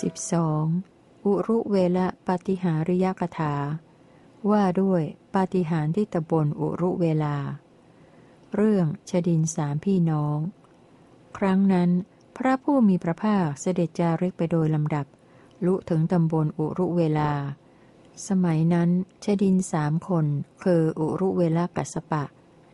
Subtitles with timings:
[0.00, 1.26] 12.
[1.26, 3.54] อุรุเวละปาฏิหาริยกถา
[4.50, 5.02] ว่าด้วย
[5.34, 7.36] ปาฏิหาริย์ที่ตำบลอุรุเวลา
[8.54, 10.38] เรื่องชดินสามพี่น้อง
[11.38, 11.90] ครั้งนั้น
[12.36, 15.06] พระผู้มีพระภาคเสด็จจาริกไปโดยลำดับ
[15.66, 17.30] ลุถึงตำบลอุรุเวลา
[18.28, 18.90] สมัยนั้น
[19.24, 20.26] ชดินสามคน
[20.64, 22.24] คืออุรุเวลากัสปะ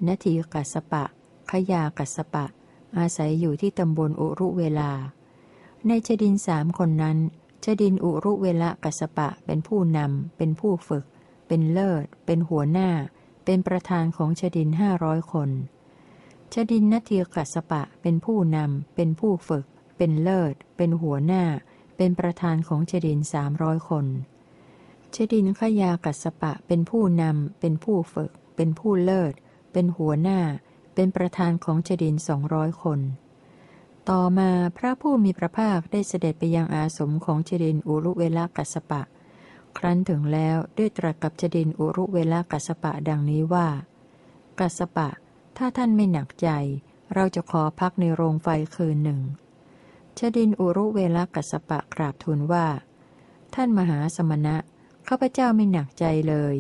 [0.07, 1.05] นทีกัสปะ
[1.51, 2.45] ขยากัสปะ
[2.99, 4.91] อาศัยอยู่ที่ตำบลอุรุเวลา
[5.89, 7.19] ในชดินสามคนนั้น
[7.65, 11.05] ชดินอุรุเวละกัสปะเป็นผู้นำ เป็นผู้ฝึก
[11.49, 12.91] เป็นเลิศ เป็นหัวหน้า
[13.45, 15.51] เป็นประธานของชดินห้าร้อยคน
[16.53, 19.65] ชดินนทีกัสปะเป็นผู้นำ เป็นผู้ฝึก
[19.97, 21.45] เป็นเลิศ เป็นหัวหน้า
[21.97, 24.07] เป็นประธานของชดินสามร้อยคน
[25.15, 29.33] ชดินขยากัสปะเป็นผู้นำ เป็นผู้ฝึก เป็นผู้เลิศ
[29.73, 30.41] เป็นหัวหน้า
[30.95, 33.01] เป็นประธานของชดินสองร้อยคน
[34.13, 39.03] ต่อมาพระผู้มีพระภาคได้เสด็จไปยังอาสมของเจดินอุรุเวลากัสปะ
[39.79, 43.69] ครั้นถึงแล้วได้ตรัสกับเจดินอุรุเวลากัสปะดังนี้ว่า
[44.59, 45.09] กัสปะ
[45.57, 46.49] ถ้าท่านไม่หนักใจ
[47.15, 49.21] เราจะขอพักในโรงไฟคืนหนึ่ง
[50.15, 52.67] เจดินอุรุเวลากัสปะกราบทูลว่า
[53.55, 54.57] ท่านมหาสมณะ
[55.09, 56.57] ข้าพเจ้าไม่หนักใจเลย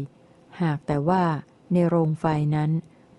[0.61, 1.24] หากแต่ว่า
[1.72, 2.24] ในโรงไฟ
[2.56, 2.70] นั้น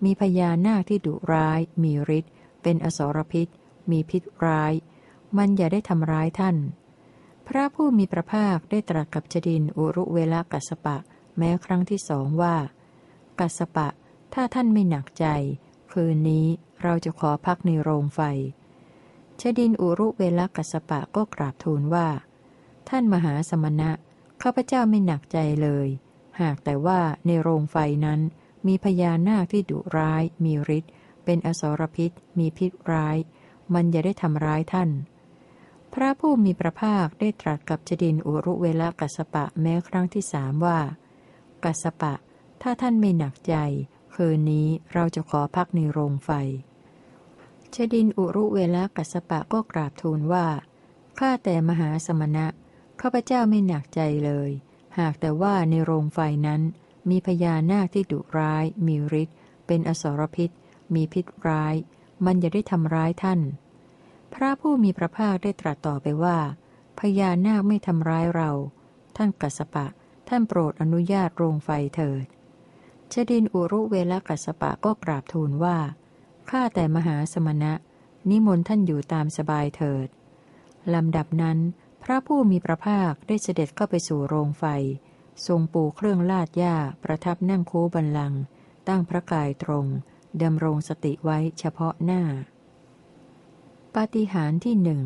[0.04, 3.48] มีพญานาคที่ดุร้าย มีฤทธิ์เป็นอสรพิษ
[3.90, 4.72] มีพิษร้าย
[5.36, 6.56] มันอย่าได้ทำร้ายท่าน
[7.46, 10.96] พระผู้มีพระภาคได้ตรัสกับจดินอุรุเวลากัสปะ
[11.38, 12.56] แม้ครั้งที่สองว่า
[13.40, 13.88] กัสปะ
[14.34, 15.26] ถ้าท่านไม่หนักใจ
[15.92, 16.46] คืนนี้
[16.82, 18.20] เราจะขอพักในโรงไฟ
[19.40, 22.08] ชดินอุรุเวลากัสปะก็กราบทูลว่า
[22.88, 23.90] ท่านมหาสมณะ
[24.42, 25.88] ข้าพเจ้าไม่หนักใจเลย
[26.40, 28.20] หากแต่ว่าในโรงไฟนั้น
[28.66, 30.92] มีพญานาคที่ดุร้าย มีฤทธิ์
[31.24, 33.16] เป็นอสรพิษ มีพิษร้าย
[33.74, 34.90] มันอย่าได้ทำร้ายท่าน
[35.92, 40.78] พระผู้มีพระภาคได้ตรัสกับจดินอุรุเวลกัสปะแม้ครั้งที่สามว่า
[41.64, 42.14] กัสปะ
[42.62, 43.54] ถ้าท่านไม่หนักใจ
[44.14, 46.30] คืนนี้เราจะขอพักในโรงไฟ
[47.74, 50.46] ชดินอุรุเวลกัสปะก็กราบทูลว่า
[51.18, 52.46] ข้าแต่มหาสมณะ
[53.00, 54.50] ข้าพเจ้าไม่หนักใจเลย
[54.98, 56.62] หากแต่ว่าในโรงไฟนั้น
[57.10, 59.36] มีพญานาคที่ดุร้าย มีฤทธิ์
[59.66, 60.50] เป็นอสรพิษ
[60.94, 61.74] มีพิษร้าย
[62.24, 63.40] มันอย่าได้ทำร้ายท่าน
[64.34, 66.38] พระผู้มีพระภาคได้ตรัสต่อไปว่า
[66.98, 68.50] พญานาคไม่ทำร้ายเรา
[69.16, 69.86] ท่านกัสปะ
[70.28, 72.24] ท่านโปรดอนุญาตโรงไฟเถิด
[73.12, 75.76] ชดินอุรุเวลกัสปะก็กราบทูลว่า
[76.50, 77.72] ข้าแต่มหาสมณะ
[78.30, 80.08] นิมนต์ท่านอยู่ตามสบายเถิด
[80.94, 81.58] ลำดับนั้น
[82.02, 84.64] พระผู้มีพระภาคได้เสด็จเข้าไปสู่โรงไฟ
[85.46, 88.34] ทรงปูเครื่องลาดหญ้าประทับนั่งคูบันลัง
[88.88, 89.86] ตั้งพระกายตรง
[90.44, 92.22] ดำรงสติไว้เฉพาะหน้า
[93.94, 95.02] ปาฏิหาริย์ที่หนึ่ง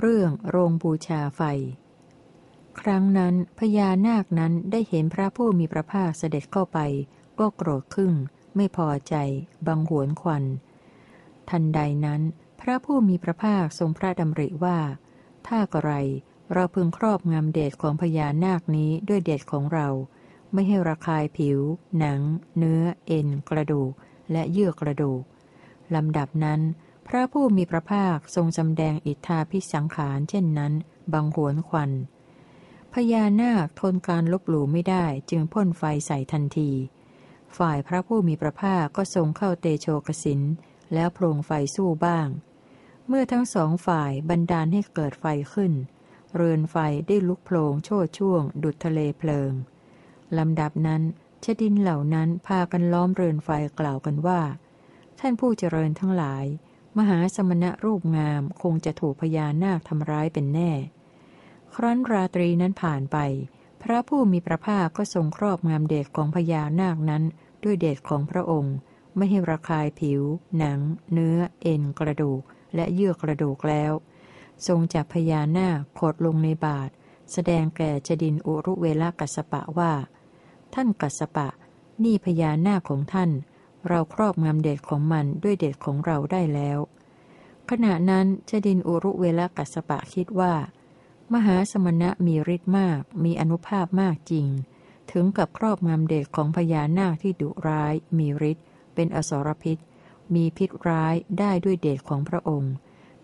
[0.00, 1.42] เรื่องโรงบูชาไฟ
[2.80, 6.78] ครั้งนั้นพญานาคนั้นได้เห็นพระผู้มีพระภาคเสด็จเข้าไป
[7.38, 8.12] ก็โกรธขึ้น
[8.56, 9.14] ไม่พอใจ
[9.66, 10.44] บังหวนควัน
[11.50, 12.20] ทันใดนั้น
[12.60, 14.78] พระผู้มีพระภาคทรงพระดำริว่า
[15.46, 15.92] ถ้ากระไร
[16.52, 19.88] เราพึงครอบงำเดชของพญานาคนี้ด้วยเดชของเรา
[20.52, 21.58] ไม่ให้ระคายผิว
[21.98, 22.20] หนัง
[22.56, 23.92] เนื้อ เอ็น กระดูก
[24.32, 25.22] และเยื่อกระดูก
[25.94, 26.60] ลำดับนั้น
[27.06, 30.72] พระผู้มีพระภาคทรงจำแดงอิทธาพิสังขารเช่นนั้น
[31.12, 31.90] บังหวนควัน
[32.92, 36.70] พญานาคทนการลบหลู่ไม่ได้จึงพ่นไฟใส่ทันที
[37.56, 40.40] ฝ่ายพระผู้มีพระภาคก็ทรงเข้าเตโชกสิน
[40.94, 42.28] แล้วโพรงไฟสู้บ้าง
[43.08, 45.72] เมื่อทั้งสองฝ่ายบันดาลให้เกิดไฟขึ้น
[46.34, 46.76] เรือนไฟ
[47.06, 49.52] ได้ลุกโผลงโชดช่วง ดุดทะเลเพลิง
[50.38, 51.02] ลำดับนั้น
[51.44, 53.48] ชดินเหล่านั้นพากันล้อมเรือนไฟ
[53.80, 54.40] กล่าวกันว่า
[55.18, 56.44] ท่านผู้เจริญทั้งหลาย
[56.98, 60.72] มหาสมณะรูปงามคงจะถูกพญานาคทำร้ายเป็นแน่
[61.74, 63.18] ครั้นราตรีนั้นผ่านไป
[63.82, 67.22] พระผู้มีพระภาคก็ทรงครอบงามเดชของพญานาคนั้น
[67.64, 68.76] ด้วยเดชของพระองค์
[69.16, 70.22] ไม่ให้ระคายผิว
[70.58, 70.78] หนัง
[71.12, 72.42] เนื้อ เอ็นกระดูก
[72.74, 73.92] และเยื่อกระดูกแล้ว
[74.66, 76.90] ทรงจับพญานาคขดลงในบาท
[77.32, 79.92] แสดงแก่จดินอุรุเวลกัสปะว่า
[80.74, 81.48] ท่านกัสปะ
[82.04, 83.30] นี่พญานาคของท่าน
[83.88, 86.78] เราครอบงำเดชของมันด้วยเดชของเราได้แล้ว
[87.70, 90.54] ขณะนั้นชดินอุรุเวลกัสปะคิดว่า
[91.34, 94.46] มหาสมณะมีฤทธิ์มาก มีอนุภาพมากจริง
[95.10, 99.78] ถึงกับครอบงำเดชของพญานาคที่ดุร้าย มีฤทธิ์เป็นอสรพิษ
[100.34, 102.74] มีพิษร้ายได้ด้วยเดชของพระองค์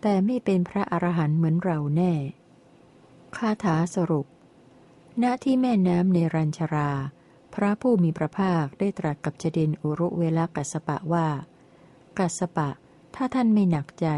[0.01, 2.13] แต่ไม่เป็นพระอรหันต์เหมือนเราแน่
[3.37, 4.27] คาถาสรุป
[5.23, 6.91] ณที่แม่น้ำในรัญชรา
[7.55, 11.29] พระผู้มีพระภาคได้ตรัสกับเจดินอุรุเวลกัสปะว่า
[12.19, 12.71] กัสปะ
[13.15, 14.09] ถ้าท่านไม่หนักใจ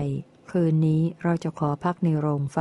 [0.50, 2.58] คืนนี้เราจะขอพักในโรงไฟ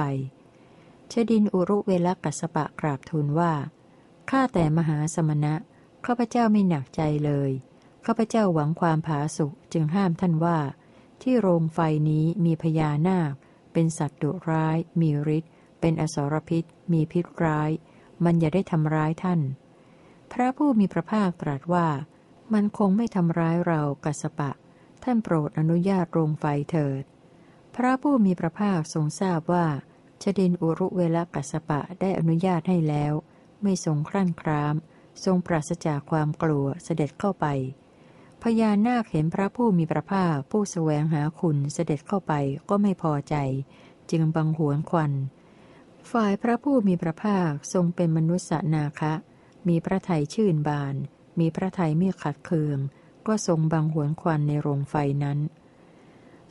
[1.10, 3.54] เจชดินอุรุเวลกัสปะกราบทูลว่า
[4.30, 5.54] ข้าแต่มหาสมณะ
[6.06, 7.52] ข้าพเจ้าไม่หนักใจเลย
[8.06, 10.60] ข้าพเจ้าหวังความผาสุกจึงห้ามท่านว่า
[11.22, 11.80] ที่โรงไฟ
[12.10, 13.34] นี้มีพญานาค
[13.74, 16.64] เป็นสัตว์ดุร้าย มีฤทธิ์ เป็นอสรพิษ
[16.94, 17.72] มีพิษร้าย
[18.24, 19.40] มันอย่าได้ทำร้ายท่าน
[20.32, 21.88] พระผู้มีพระภาคตรัสว่า
[22.54, 24.52] มันคงไม่ทำร้ายเรากัสปะ
[25.04, 27.04] ท่านโปรดอนุญาตโรงไฟเถิด
[27.76, 29.68] พระผู้มีพระภาคทรงทราบว่า
[30.24, 33.14] ชดินอุรุเวลกัสปะได้อนุญาตให้แล้ว
[33.64, 34.76] ไม่ทรงครั่นคราม
[35.26, 37.46] ทรงปราศจากความกลัวเสด็จเข้าไป
[38.44, 42.34] พญานาคเห็นพระผู้มีพระภาคผู้สแสวงหาคุณเสด็จเข้าไป
[42.70, 43.36] ก็ไม่พอใจ
[44.12, 45.12] จึงบังหวนควัน
[46.12, 49.14] ฝ่ายพระผู้มีพระภาคทรงเป็นมนุษย์นาคะ
[49.68, 50.96] มีพระไทยชื่นบาน
[51.40, 52.80] มีพระไทยไม่ขัดเคือง
[53.28, 55.40] ก็ทรงบังหวนควันในโรงไฟนั้น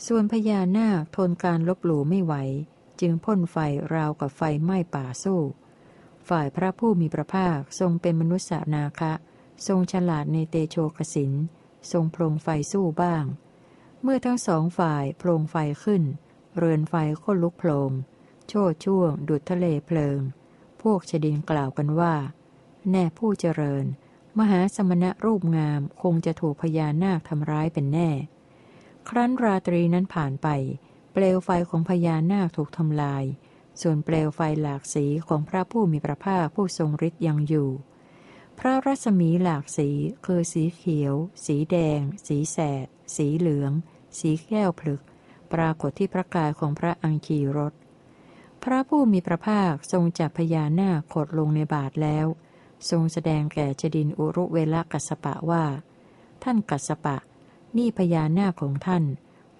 [0.07, 2.35] ส่วนพญานาคทนการลบหลู่ไม่ไหว
[3.01, 3.57] จึงพ่นไฟ
[3.95, 5.41] ราวกับไฟไหม้ป่าสู้
[6.29, 9.13] ฝ่ายพระผู้มีพระภาคทรงเป็นมนุษย์นาคะ
[9.67, 11.33] ทรงฉลาดในเตโชกสิน
[11.93, 13.25] ทรงโพลงไฟสู้บ้าง
[14.03, 16.03] เมื่อทั้งสองฝ่ายโพลงไฟขึ้น
[16.57, 17.91] เรือนไฟก็ลุกโพลง
[18.49, 20.21] โชดช่วง ดุดทะเลเพลิง
[20.83, 22.15] พวกชดินกล่าวกันว่า
[22.91, 23.85] แน่ผู้เจริญ
[24.39, 28.11] มหาสมณะรูปงามคงจะถูกพญานาคทำร้ายเป็นแน่
[29.09, 30.49] ครั้นราตรีนั้นผ่านไป
[31.13, 33.25] เปลวไฟของพญานาคถูกทำลาย
[33.81, 37.71] ส่วนเปลวไฟหลากสีของพระผู้มีพระภาคผู้ทรงฤทธิ์ยังอยู่
[38.59, 39.91] พระรัศมีหลากสี
[40.27, 41.15] คือสีเขียว
[41.47, 42.87] สีแดง สีแสด
[43.17, 43.73] สีเหลือง
[44.19, 45.03] สีแก้วผลึก
[45.53, 47.73] ปรากฏที่พระกายของพระอังคีรถ
[48.63, 52.27] พระผู้มีพระภาคทรงจับพญานาคขดลงในบาทแล้ว
[52.89, 55.65] ทรงแสดงแก่จดินอุรุเวลกัสปะว่า
[56.43, 57.17] ท่านกัสปะ
[57.77, 59.05] นี่พญานาคของท่าน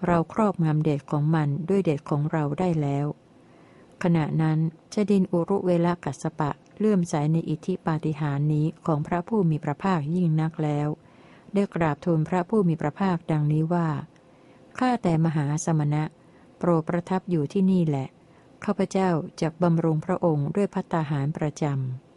[0.05, 3.05] เราครอบงำเดชของมันด้วยเดชของเราได้แล้ว
[4.03, 4.59] ขณะนั้น
[4.93, 10.87] ชดินอุรุเวลกัสปะเลื่อมใสในอิทธิปาฏิหารินี้ของพระผู้มีพระภาคยิ่งนักแล้ว
[11.53, 13.89] ได้กราบทูลพระผู้มีพระภาคดังนี้ว่า
[14.77, 16.03] ข้าแต่มหาสมณะ
[16.57, 18.07] โปรดประทับอยู่ที่นี่แหละ
[18.63, 19.09] ข้าพเจ้า
[19.41, 22.10] จะบำรุงพระองค์ด้วยพัตาหารประจำ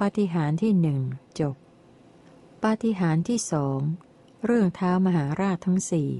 [0.00, 1.00] ปาฏิหารที่หนึ่ง
[1.40, 1.56] จบ
[2.62, 3.80] ปาฏิหารที่สอง
[4.44, 6.10] เรื่องเท้ามหาราชทั้งสี่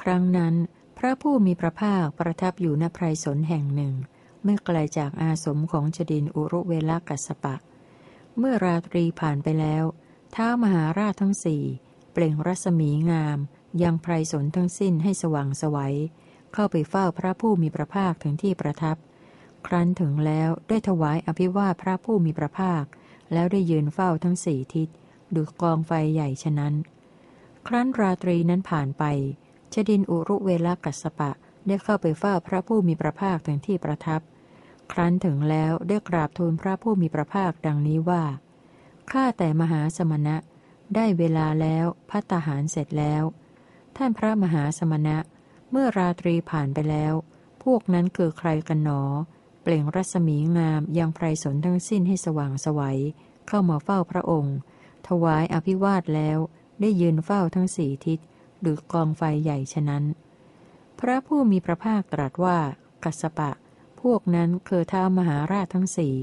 [0.00, 0.54] ครั้งนั้น
[0.98, 3.94] พระผู้มีพระภาคประทับอยู่ณไพรสนแห่งหนึ่ง
[4.44, 7.56] ไม่ไกลาจากอาสมของจดินอุรุเวลกัสปะ
[8.38, 9.84] เมื่อราตรีผ่านไปแล้ว
[10.34, 11.62] ท้ามหาราชทั้งสี่
[12.12, 13.38] เปล่งรัศมีงาม
[13.82, 15.96] ยังไพรสนทั้งสิ้นให้สว่างสวัย
[16.54, 18.96] เข้าไปเฝ้าพระผู้มีพระภาคถึงที่ประทับ
[19.66, 22.84] ครั้นถึงแล้วได้ถวายอภิวาพระผู้มีพระภาค
[23.32, 24.88] แล้วได้ยืนเฝ้าทั้งสี่ทิศ
[25.34, 26.74] ดูกองไฟใหญ่ฉะนั้น
[27.66, 29.04] ครั้นราตรีนั้นผ่านไป
[29.72, 31.30] ชดินอุรุเวลกัสปะ
[31.66, 34.20] ได้เข้าไปเฝ้าพระผู้มีพระภาคถึงที่ประทับ
[34.92, 38.24] ครั้นถึงแล้วได้กราบทูลพระผู้มีพระภาคดังนี้ว่า
[39.10, 40.36] ข้าแต่มหาสมณะ
[40.94, 43.22] ได้เวลาแล้วพัตหารเสร็จแล้ว
[43.96, 45.18] ท่านพระมหาสมณะ
[45.70, 47.14] เมื่อราตรีผ่านไปแล้ว
[47.64, 49.02] พวกนั้นคือใครกันหนอ
[49.62, 52.98] เปล่งรัศมีงามยังไพรสนทั้งสิ้นให้สว่างสวัย
[53.48, 54.56] เข้ามาเฝ้าพระองค์
[55.08, 56.38] ถวายอภิวาทแล้ว
[56.80, 58.18] ได้ยืนเฝ้าทั้งสี่ทิศ
[58.60, 60.04] หรือกองไฟใหญ่ฉะนั้น
[60.98, 62.58] พระผู้มีพระภาคตรัสว่า
[63.04, 63.50] กัสปะ
[64.00, 66.14] พวกนั้นคือท้ามหาราชทั้งสี่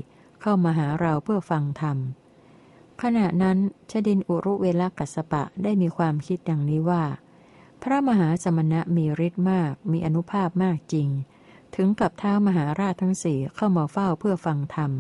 [0.41, 1.98] เข้ามาหาเราเพื่อฟังธรรม
[3.01, 3.57] ขณะนั้น
[3.91, 7.03] ชดินอุรุเวลกัสปะได้มีความคิดดังนี้ว่า
[7.83, 11.10] พระมหาสมณะมีฤทธิ์มากมีอนุภาพมากจริง
[11.75, 14.91] ถึงกับท้ามหาราชทั้งสี่เข้ามาเฝ้าเพื่อฟังธรรม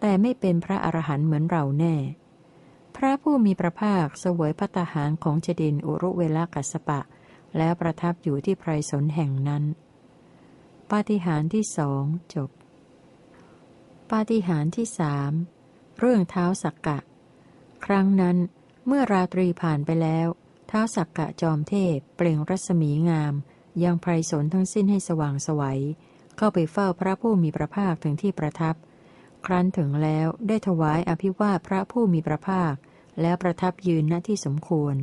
[0.00, 1.96] แต่ไม่เป็นพระอรหันต์เหมือนเราแน่
[2.96, 7.00] พระผู้มีพระภาคเสวยพัตหารของเจดินอุรุเวลากัสปะ
[7.56, 9.64] แล้วประทับอยู่ที่ไพรสนแห่งนั้น
[10.90, 12.50] ปาฏิหารที่สองจบ
[14.10, 15.32] ปาฏิหารที่สาม
[15.98, 16.98] เรื่องเท้าสักกะ
[17.84, 18.36] ครั้งนั้น
[18.86, 20.26] เมื่อราตรีผ่านไปแล้ว
[20.68, 23.34] เท้าสักกะจอมเทพเปล่งรัศมีงาม
[23.82, 25.80] ยังไพรสนทั้งสิ้นให้สว่างสวัย
[26.36, 28.74] เข้าไปเฝ้าพระผู้มีพระภาคถึงที่ประทับ
[29.46, 32.74] ครั้นถึงแล้วได้ถวายอภิวาทพระผู้มีพระภาค
[33.20, 34.94] แล้วประทับยืนณที่สมควร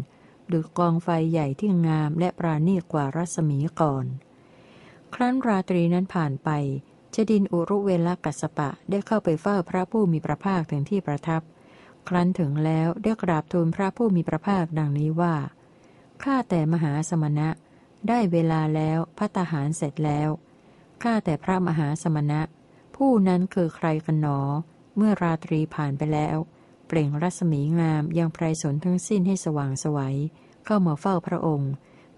[0.51, 4.05] ดูกองไฟใหญ่ที่งามและปราณีกว่ารัศมีก่อน
[5.15, 6.49] ครั้นราตรีนั้นผ่านไป
[7.13, 11.41] จดินอุรุเวลกัสปะได้เข้าไปเฝ้าพระผู้มีพระภาคถึงที่ประทับ
[12.07, 15.35] ครั้นถึงแล้วได้กราบทูลพระผู้มีพระภาคดังนี้ว่า
[16.23, 17.49] ข้าแต่มหาสมณะ
[18.07, 20.29] ได้เวลาแล้วพัตหารเสร็จแล้ว
[21.03, 22.41] ข้าแต่พระมหาสมณะ
[22.95, 24.39] ผู้นั้นคือใครกันหนอ
[24.97, 26.37] เมื่อราตรีผ่านไปแล้ว
[26.87, 30.17] เปล่งรัศมีงามยังไพรสนทั้งสิ้นให้สว่างสวัย
[30.65, 31.71] เข้ามาเฝ้าพระองค์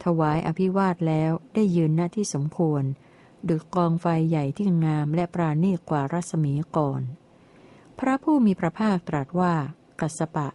[0.03, 2.83] ถวายอภิวาทแล้วได้ยืนหน้าที่สมควร
[3.49, 7.01] ดึกกองไฟใหญ่ที่งามและปราณีกว่ารัศมีก่อน
[7.99, 9.55] พระผู้มีพระภาคตรัสว่า
[10.01, 10.47] กัสปะ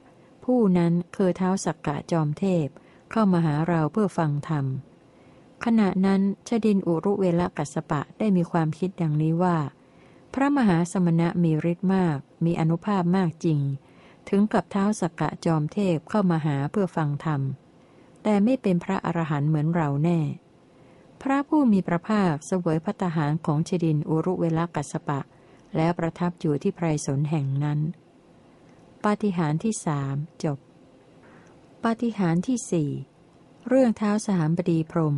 [0.44, 2.66] ผู้นั้นคือเท้าสักกะจอมเทพ
[3.10, 4.66] เข้ามาหาเราเพื่อฟังธรรม
[5.64, 9.56] ขณะนั้นชดินอุรุเวลกัสปะได้มีความคิดดังนี้ว่า
[10.34, 13.60] พระมหาสมณะมีฤทธิ์มาก มีอนุภาพมากจริง
[14.28, 17.40] ถึงกับเท้าสกกะจอมเทพเข้ามาหาเพื่อฟังธรรม
[18.22, 20.20] แต่ไม่เป็นพระอรหันต์เหมือนเราแน่
[21.22, 25.20] พระผู้มีพระภาคเสวยพัตหารของชดินอุรุเวลกัสปะ
[25.76, 27.80] แล้วประทับอยู่ที่ไพรสนแห่งนั้น
[29.04, 30.58] ปาฏิหารที่สามจบ
[31.84, 32.90] ปาฏิหารที่สี่
[33.68, 35.16] เรื่องเท้าสหามบดีพรม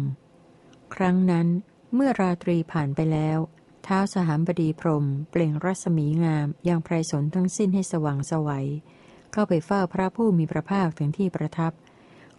[0.95, 1.49] ครั้งนั้น
[1.95, 3.39] เมื่อราตรีผ่านไปแล้ว
[3.85, 8.67] เท้าสหามบดีพรม เปล่งรัศมีงามยังไพรสนทั้งสิ้นให้สว่างสวัย
[9.33, 11.73] เข้าไปเฝ้าพระผู้มีพระภาคถึงที่ประทับ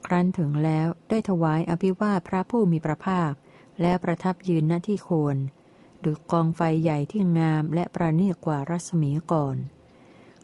[0.05, 3.31] ครั้นถึงแล้วได้ถวายอภิวาทพระผู้มีพระภาค
[3.81, 5.37] และประทับยืนหน้าที่โคน
[6.03, 9.57] ดูกองไฟใหญ่ที่งามและประณีตกว่ารัศมีก่อน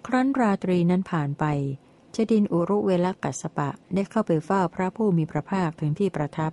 [0.05, 1.45] ครั้นราตรีนั้นผ่านไป
[2.11, 6.51] เจดินอุรุเวลกัสปะได้เข้าไปเฝ้าพระผู้มีพระภาคถึงที่ประทับ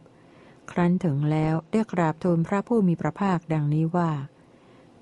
[0.71, 4.11] ครั้นถึงแล้วได้กราบทูลพระผู้มีพระภาคดังนี้ว่า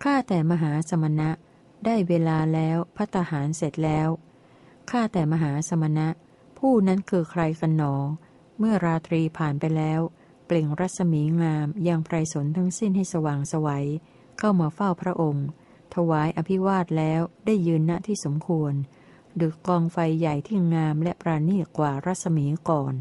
[0.02, 1.31] ข้าแต่มหาสมณะ
[1.85, 4.09] ได้เวลาแล้วพัตหารเสร็จแล้ว
[4.90, 6.09] ข้าแต่มหาสมณะ
[6.59, 7.95] ผู้นั้นคือใครกันหนอ
[8.59, 10.00] เมื่อราตรีผ่านไปแล้ว
[10.47, 13.87] เปล่งรัศมีงามยังไพรสนทั้งสิ้นให้สว่างสวัย
[14.38, 15.47] เข้ามาเฝ้าพระองค์
[15.95, 18.75] ถวายอภิวาทแล้วได้ยืนณที่สมควร
[19.40, 22.95] ดึกกองไฟใหญ่ที่งามและปราณีกว่ารัศมีก่อน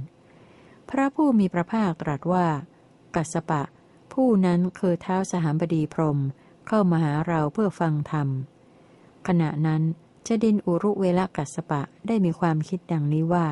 [0.92, 2.48] พระผู้มีพระภาคตรัสว่า
[3.16, 3.64] กัสปะ
[4.14, 6.20] ผู้นั้นคือเท้าสหบดีพรม
[6.68, 8.28] เข้ามาหาเราเพื่อฟังธรรม
[9.28, 9.82] ขณะนั้น
[10.28, 13.48] จดินอุรุเวลกัสปะได้มีความคิดดังนี้ว่า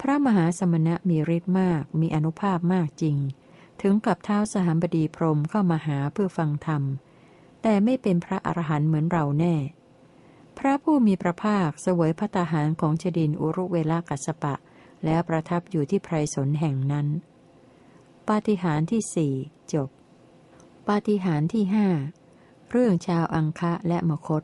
[0.00, 3.16] พระมหาสมณะมีฤทธิ์มากมีอนุภาพมากจริง
[3.80, 6.82] ถึงกับเท้าสหบดีพรมเข้ามาหาเพื่อฟังธรรม
[7.62, 9.54] แต่ไม่เป็นพระอรหันต์เหมือนเราแน่
[10.58, 14.54] พระผู้มีพระภาคเสวยพระตาหารของชดินอุรุเวลกัสปะ
[15.04, 17.06] แล้วประทับอยู่ที่ไพรสนแห่งนั้น
[18.28, 19.34] ปาฏิหาริย์ที่สี่
[19.72, 19.88] จบ
[20.88, 21.88] ปาฏิหาริย์ที่ห้า
[22.70, 24.42] เรื่องชาวอังคะและมคต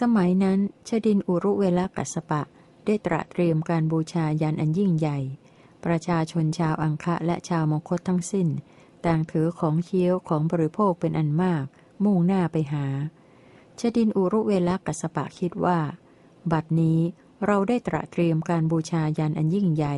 [0.00, 2.42] สมัยนั้นชดินอุรุเวลกัสปะ
[2.84, 5.18] ได้ตระเตรียมการบูชายันอันยิ่งใหญ่
[5.84, 8.48] ประชาชนชาวอังคะและชาวมคตทั้งสิ้น
[9.04, 11.64] ต่างถือของเคี้ยวของบริโภคเป็นอันมาก
[12.04, 12.86] มุ่งหน้าไปหา
[13.80, 15.78] ชดินอุรุเวลกัสปะคิดว่า
[16.52, 17.00] บัดนี้
[17.46, 19.96] เราได้ตระเตรียมการบูชายันอันยิ่งใหญ่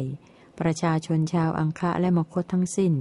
[0.60, 2.92] ประชาชนชาวอังคะและมคตทั้งสิ้น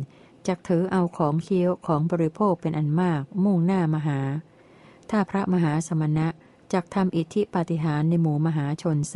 [0.48, 4.20] จักถือเอาของเคี้ยวของบริโภคเป็นอันมาก มุ่งหน้ามหา
[5.10, 6.28] ถ้าพระมหาสมณะ
[6.74, 9.16] จักทำอิทธิปาฏิหารในหมู่มหาชนไซ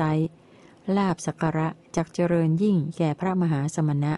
[0.98, 4.13] ลาบสักระจักเจริญยิ่งแก่พระมหาสมณะ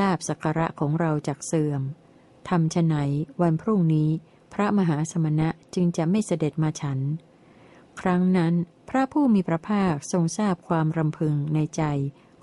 [0.00, 1.82] ลาบสักระของเราจักเสื่อม
[2.48, 2.96] ทำฉไหน
[3.40, 4.10] วันพรุ่งนี้
[4.54, 6.98] พระมหาสมณะจึงจะไม่เสด็จมาฉัน
[8.00, 8.54] ครั้งนั้น
[8.88, 11.82] พระผู้มีพระภาคทรงทราบความรำพึงในใจ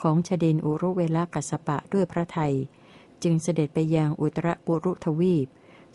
[0.02, 2.54] ของชเดนอุรุเวลกัสปะด้วยพระไทย
[3.24, 5.48] จึงเสด็จไปยังอุตรกุรุทวีป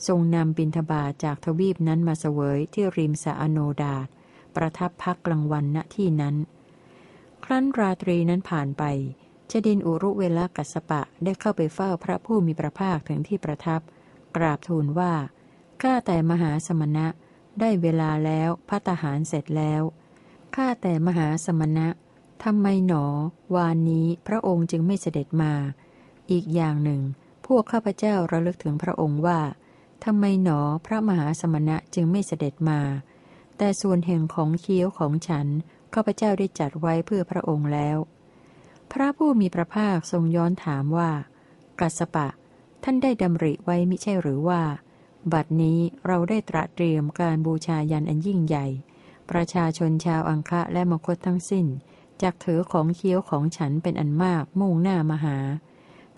[0.06, 4.06] ทรงนำบินทบาจากทวีปนั้นมาเสวยที่ริมสะอโนดาต
[4.56, 6.36] ประทับพักกลางวันณที่นั้น
[7.44, 8.84] ครั้นราตรีนั้นผ่านไป
[9.50, 13.80] จดินอุรุเวลกัสปะได้เข้าไปเฝ้าพระผู้มีพระภาคถึงที่ประทับ
[14.36, 15.12] กราบทูลว่า
[15.82, 17.06] ข้าแต่มหาสมณะ
[17.60, 19.82] ได้เวลาแล้วพัตหารเสร็จแล้ว
[20.56, 21.88] ข้าแต่มหาสมณะ
[22.44, 23.04] ทำไมหนอ
[23.54, 25.52] วานนี้พระองค์จึงไม่เสด็จมา
[26.30, 27.00] อีกอย่างหนึ่ง
[27.46, 29.40] พวกข้าพเจ้าระลึกถึงพระองค์ว่า
[30.04, 32.80] ทำไมหนอพระมหาสมณะจึงไม่เสด็จมา
[33.58, 35.46] แต่ส่วนแห่งของเคี้ยวของฉัน
[35.94, 37.96] ข้าพเจ้าได้จัดไว้เพื่อพระองค์แล้ว
[38.92, 41.10] พระผู้มีพระภาคทรงย้อนถามว่า
[41.80, 42.28] กัสปะ
[42.84, 44.62] ท่านได้ดำริไว้มิใช่หรือว่า
[45.32, 48.66] บัดนี้เราได้ตระเตรียมการบูชายันอันยิ่งใหญ่
[49.30, 51.66] ประชาชนชาวอังคะและมคตทั้งสิ้น
[52.22, 55.36] จักถือของเคี้ยวของฉันเป็นอันมากมุ่งหน้ามหา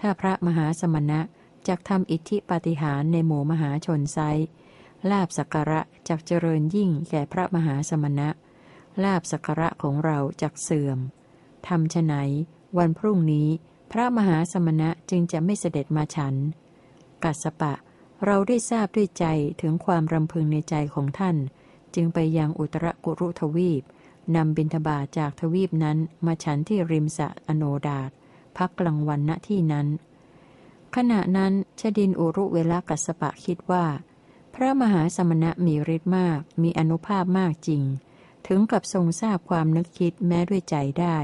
[0.01, 1.21] ถ้าพระมหาสมณะ
[1.69, 4.19] จักทำอิทธิปาฏิหารในหมู่มหาชนไซ
[5.11, 8.29] ลาบสักการะจักเจริญยิ่งแก่พระมหาสมณะ
[9.05, 10.99] ลาบสักระของเราจักเสื่อม
[11.69, 12.15] ทำฉไหน
[12.79, 13.49] วันพรุ่งนี้
[13.93, 16.35] พระมหาสมณะจึงจะไม่เสด็จมาฉัน
[17.25, 17.75] กัสปะ
[18.25, 19.25] เราได้ทราบด้วยใจ
[19.61, 21.37] ถึงความรำพึงในใจของท่าน
[21.97, 23.83] จึงไปยังอุตรกุรุทวีป
[24.37, 28.11] นำบินทบาทจากทวีปนั้นมาฉันที่ริมสะอโนดาต
[28.57, 29.87] พักกลางวันณที่นั้น
[30.97, 33.85] ขณะนั้นชดินอุรุเวลากัสปะคิดว่า
[34.55, 37.83] พระมหาสมณะมีฤทธิ์มากมีอนุภาพมากจริง
[38.47, 41.19] ถึงกับทรงทราบความนึกคิดแม้ด้วยใจได้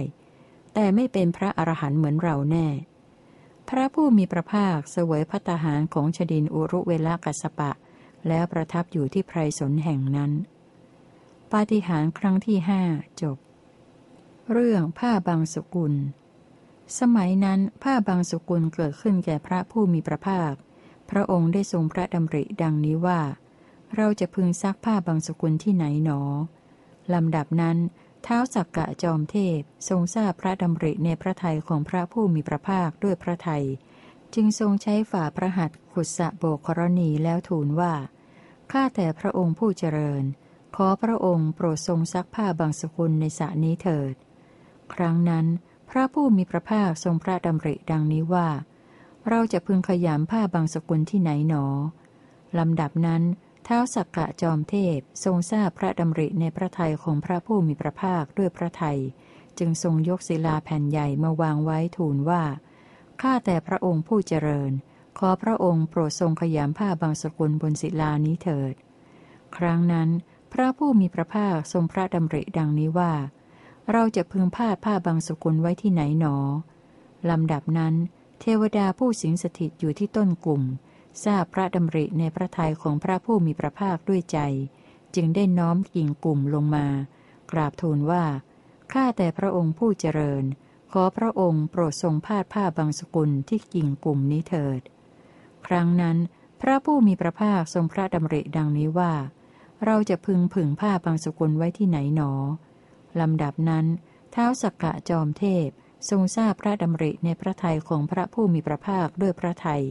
[0.74, 2.66] แต่ไม่เป็นพระอรหันต์เหมือนเราแน่
[3.68, 7.70] พระผู้มีพระภาคเสวยพัตหารของชดินอุรุเวลากัสปะ
[8.28, 10.32] แล้วประทับอยู่ที่ไพรสนแห่งนั้น
[11.54, 12.82] ปาฏิหาริย์ครั้งที่ห้า
[13.22, 13.36] จบ
[14.52, 15.94] เรื่องผ้าบางสกุล
[16.98, 20.52] สมัยนั้นผ้าบางสกุลเกิดขึ้นแก่พระผู้มีพระภาค
[21.10, 23.20] พระองค์ได้ทรงพระดำริดังนี้ว่า
[23.96, 26.20] เราจะพึงซักผ้าบางสกุลที่ไหนหนอ
[27.14, 27.78] ลำดับนั้น
[28.22, 33.64] เท้าสักกะจอมเทพทรงทราบพระดำริในพระทัยของพระผู้มีพระภาคด้วยพระทัย
[34.34, 37.94] จึงทรงใช้ฝ่าพระหัตถ์ขุดสะโบกกรณีแล้วทูลว่า
[38.70, 40.24] ข้าแต่พระองค์ผู้เจริญ
[40.80, 44.14] ขอพระองค์โปรดทรงซักผ้าบางสกุลในสระนี้เถิด
[44.94, 45.46] ครั้งนั้น
[45.90, 48.48] พระผู้มีพระภาคทรงพระดำริดังนี้ว่า
[49.28, 51.64] เราจะพึงขยามผ้าบางสกุลที่ไหนหนอ
[52.58, 53.22] ลำดับนั้น
[53.64, 58.98] เท้าสักกะจอมเทพทรงทราบพระดำริในพระทัยของพระผู้มีพระภาคด้วยพระทัย
[59.58, 62.42] จึงทรงยกศิลาแผ่นใหญ่มาวางไว้ทูลว่า
[63.20, 64.72] ข้าแต่พระองค์ผู้เจริญ
[65.18, 68.74] ขอพระองค์โปรดทรงขยามผ้าบางสกุลบนศิลานี้เถิด
[69.56, 70.10] ครั้งนั้น
[70.52, 73.12] พระผู้มีพระภาคทรงพระดำริดังนี้ว่า
[73.92, 76.36] เราจะพึงพาดผ้าบางสกุลไว้ที่ไหนหนอ
[77.30, 77.94] ลำดับนั้น
[78.40, 80.62] เทวดาผู้สิงสถิตอยู่ที่ต้นกลุ่ม
[81.24, 84.38] ทราบพระดำริในพระทัยของพระผู้มีพระภาคด้วยใจ
[85.14, 86.86] จึงได้น้อมกิ่งกลุ่มลงมา
[87.50, 88.24] กราบทูลว่า
[88.92, 90.44] ข้าแต่พระองค์ผู้เจริญ
[90.92, 94.80] ขอพระองค์โปรดทรงพาดผ้าบางสกุลที่กิ่งกลุ่มนี้เถิด
[95.66, 96.16] ครั้งนั้น
[96.60, 99.12] พระผู้มีพระภาคทรงพระดำริดังนี้ว่า
[99.84, 102.32] เราจะพึงผึ่งผ้าบางสกุลไว้ที่ไหนหนอ
[103.20, 103.86] ลำดับนั้น
[104.32, 105.68] เท้าสักกะจอมเทพ
[106.08, 109.84] ทรงทราบพระดำริในพระทัยของพระผู้มีพระภาคด้วยพระทัย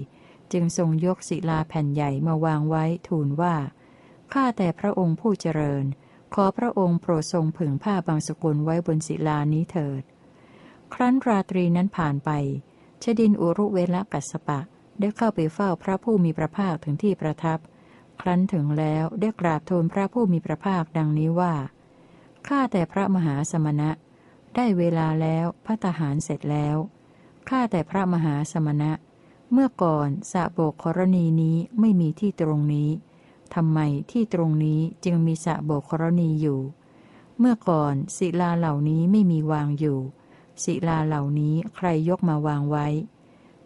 [0.51, 3.55] จึงทรงยกศิลาแผ่นใหญ่มาวางไว้ทูลว่า
[4.33, 5.85] ข้าแต่พระองค์ผู้เจริญ
[6.33, 10.03] ขอพระองค์โปรดทรงผึ่งผ้าบางสกุลไว้บนศิลานี้เถิด
[10.93, 12.29] ครั้นราตรีนั้นผ่านไป
[13.03, 14.59] ชดินอุรุเวละกัสปะ
[14.99, 17.59] ได้เข้าไปเฝ้าพระผู้มีพระภาคถึงที่ประทับ
[18.21, 21.53] ครั้นถึงแล้วได้กราบทูลพระผู้มีพระภาคดังนี้ว่า
[22.47, 23.89] ข้าแต่พระมหาสมณะ
[24.55, 26.77] ได้เวลาแล้วพระทหารเสร็จแล้ว
[27.49, 28.91] ข้าแต่พระมหาสมณะ
[29.51, 32.89] เมื่อก่อนสะโบกกรณีนี้ไม่มีที่ตรงนี้
[33.55, 33.79] ทำไม
[34.11, 36.59] ที่ตรงนี้จึงมีสะโบกกรณีอยู่
[37.39, 39.99] เมื่อก่อนศิลาเหล่านี้ไม่มีวางอยู่
[40.63, 42.87] ศิลาเหล่านี้ใครยกมาวางไว้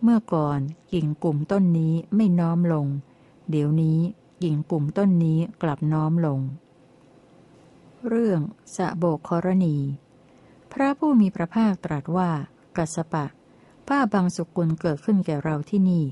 [0.02, 0.60] เมื่อก่อน
[0.92, 2.88] กิ่งกลุ่มต้นนี้ไม่น้อมลง
[3.50, 4.00] เดี๋ยวนี้
[4.44, 6.40] กิ่งกลุ่มต้นนี้กลับน้อมลง
[8.08, 8.42] เรื่อง
[8.76, 9.78] สะโบกกรณี
[10.72, 12.30] พระผู้มีพระภาคตรัสว่า
[12.78, 13.26] กัสปะ
[13.88, 16.06] ผ้าบางสุกุลเกิดขึ้นแก่เราที่นี่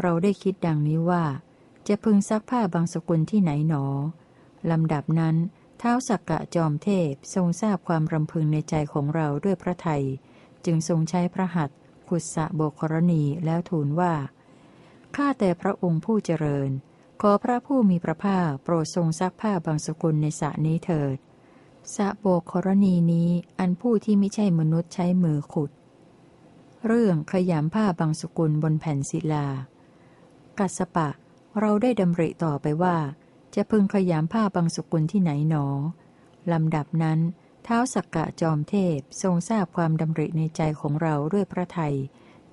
[0.00, 1.24] เราได้คิดดังนี้ว่า
[1.88, 3.84] จะพึงซักผ้าบางสกุลที่ไหนหนอ
[4.70, 5.36] ลำดับนั้น
[5.78, 10.02] เท้าสักกะจอมเทพทรงทราบความรำพึงในใจของเราด้วยพระไทย
[10.64, 11.76] จึงทรงใช้พระหัตถ์
[12.08, 14.14] ขุดสะโบกรณีแล้วทูลว่า
[15.16, 16.70] ข้าแต่พระองค์ผู้เจริญ
[17.24, 21.16] ขอพระผู้มีพระภาคโปรดทรงซักผ้าบางสกุลในสระนี้เถิด
[21.94, 25.70] สะโบกรณีนี้อันผู้ที่ไม่ใช่มนุษย์ใช้มือขุด
[26.86, 29.46] เรื่องขยำผ้าบางสกุลบนแผ่นศิลา
[30.58, 31.08] กัสปะ
[31.60, 32.96] เราได้ดำริต่อไปว่า
[33.54, 35.66] จะพึงขยำผ้าบางสกุลที่ไหนหนอ
[36.52, 37.18] ลำดับนั้น
[37.64, 41.94] เท้าสักกะจอมเทพทรงทราบความดำริในใจของเราด้วยพระไทย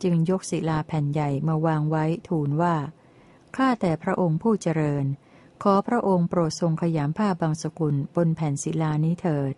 [0.04, 2.76] จึงยกศิลาแผ่นใหญ่มาวางไว้ทูลว่า
[3.56, 5.06] ข้าแต่พระองค์ผู้เจริญ
[5.64, 9.54] ขอพระองค์โปรดทรงขยำผ้าบางสกุลบนแผ่นศิลานี้เถิด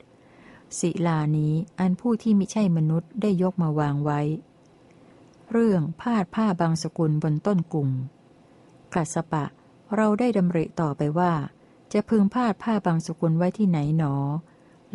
[0.79, 4.21] ศิลานี้อันผู้ที่ไม่ใช่มนุษย์ได้ยกมาวางไว้
[5.51, 7.89] เรื่องพาดผ้าบางสกุลบนต้นกลุ่ม
[8.93, 9.45] กัสปะ
[9.95, 11.33] เราได้ดำริต่อไปว่า
[11.93, 14.15] จะพึงพาดผ้าบางสกุลไว้ที่ไหนหนอ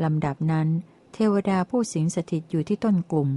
[0.05, 0.69] ลำดับนั้น
[1.13, 3.29] เทวดาผู้สิงสถิตอยู่ที่ต้นกลุ่ม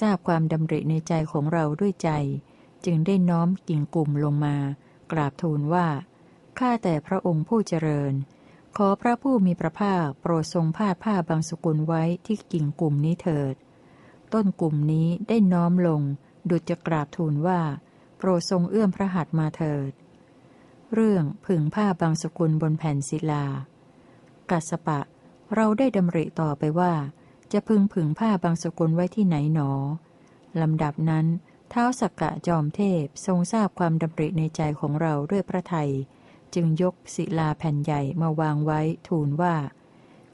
[0.00, 2.10] ทราบความดำริในใจของเราด้วยใจ
[2.84, 4.56] จึงได้น้อมกิ่งกลุ่มลงมา
[5.12, 5.86] กราบทูลว่า
[6.58, 8.12] ข้าแต่พระองค์ผู้เจริญ
[8.76, 13.54] ขอพระผู้มีพระภาคโปรดทรงพาดผ้าบางสกุลไว้ที่กิ่งกลุ่มนี้เถิด
[14.32, 16.02] ต้นกลุ่มนี้ได้น้อมลง
[16.50, 17.60] ดุจจะกราบทูลว่า
[18.18, 19.90] โปรดทรงเอื้อมพระหัตมาเถิด
[20.94, 23.44] เรื่องผึ่งผ้าบางสกุลบนแผ่นศิลา
[24.50, 25.00] กัสปะ
[25.54, 26.92] เราได้ดำริต่อไปว่า
[27.52, 29.70] จะพึงผึ่งผ้าบางสกุลไว้ที่ไหนหนอ
[30.60, 31.26] ลำดับนั้น
[31.72, 35.90] ท้าวสักกะจอมเทพทรงทราบความดำริในใจของเราด้วยพระไทย
[36.54, 39.56] จึงยกศิลาแผ่นใหญ่มาวางไว้ทูลว่า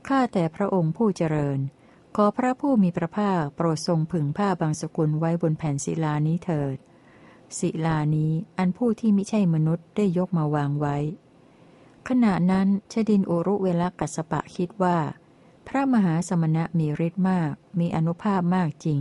[0.09, 1.59] ข้าแต่พระองค์ผู้เจริญ
[2.16, 6.77] ขอพระผู้มีพระภาคโปรดทรงผึ่งผ้าบางสกุลไว้บนแผ่นศิลานี้เถิด
[7.59, 10.97] ศิลานี้อันผู้ที่ไม่ใช่มนุษย์ได้ยกมาวางไว้
[12.09, 14.99] ขณะนั้นชดินโอรุเวลกัสปะคิดว่า
[15.66, 19.01] พระมหาสมณะมีฤทธิ์มาก มีอนุภาพมากจริง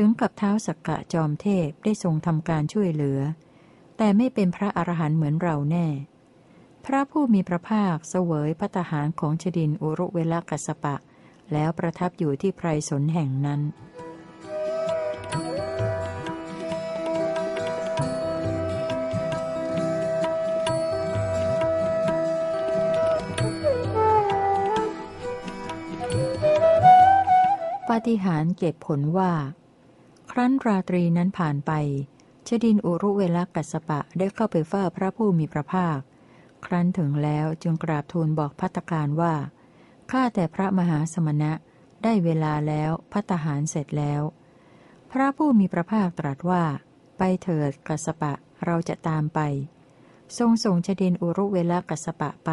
[0.00, 3.20] ถึงกับเท้าสักกะจอมเทพได้ทรงทำการช่วยเหลือ
[3.96, 5.86] แต่ไม่เป็นพระอรหันต์เหมือนเราแน่
[6.84, 10.96] พระผู้มีพระภาคเสวยพัตหารของชดินอุรุเวลกัสปะ
[11.52, 13.60] แล้วประทับอยู่ที่ไพรสนแห่งนั้น
[27.88, 29.32] ปาฏิหาริย์เก็บผลว่า
[30.38, 31.72] รั้นราตรีนั้นผ่านไป
[32.46, 35.98] ชดินอุรุเวลกัสปะได้เข้าไปเฝ้าพระผู้มีพระภาค
[36.66, 39.34] ครั้นถึงแล้วจึงกราบทูลบอกพัตการว่า
[40.10, 41.52] ข้าแต่พระมหาสมณะ
[42.02, 44.22] ได้เวลาแล้วพัตหารเสร็จแล้ว
[45.10, 46.64] พระผู้มีพระภาคตรัสว่า
[47.18, 48.32] ไปเถิดกัสปะ
[48.64, 49.40] เราจะตามไป
[50.38, 52.50] ทรงส่งชดินอุรุเวลกัสปะไป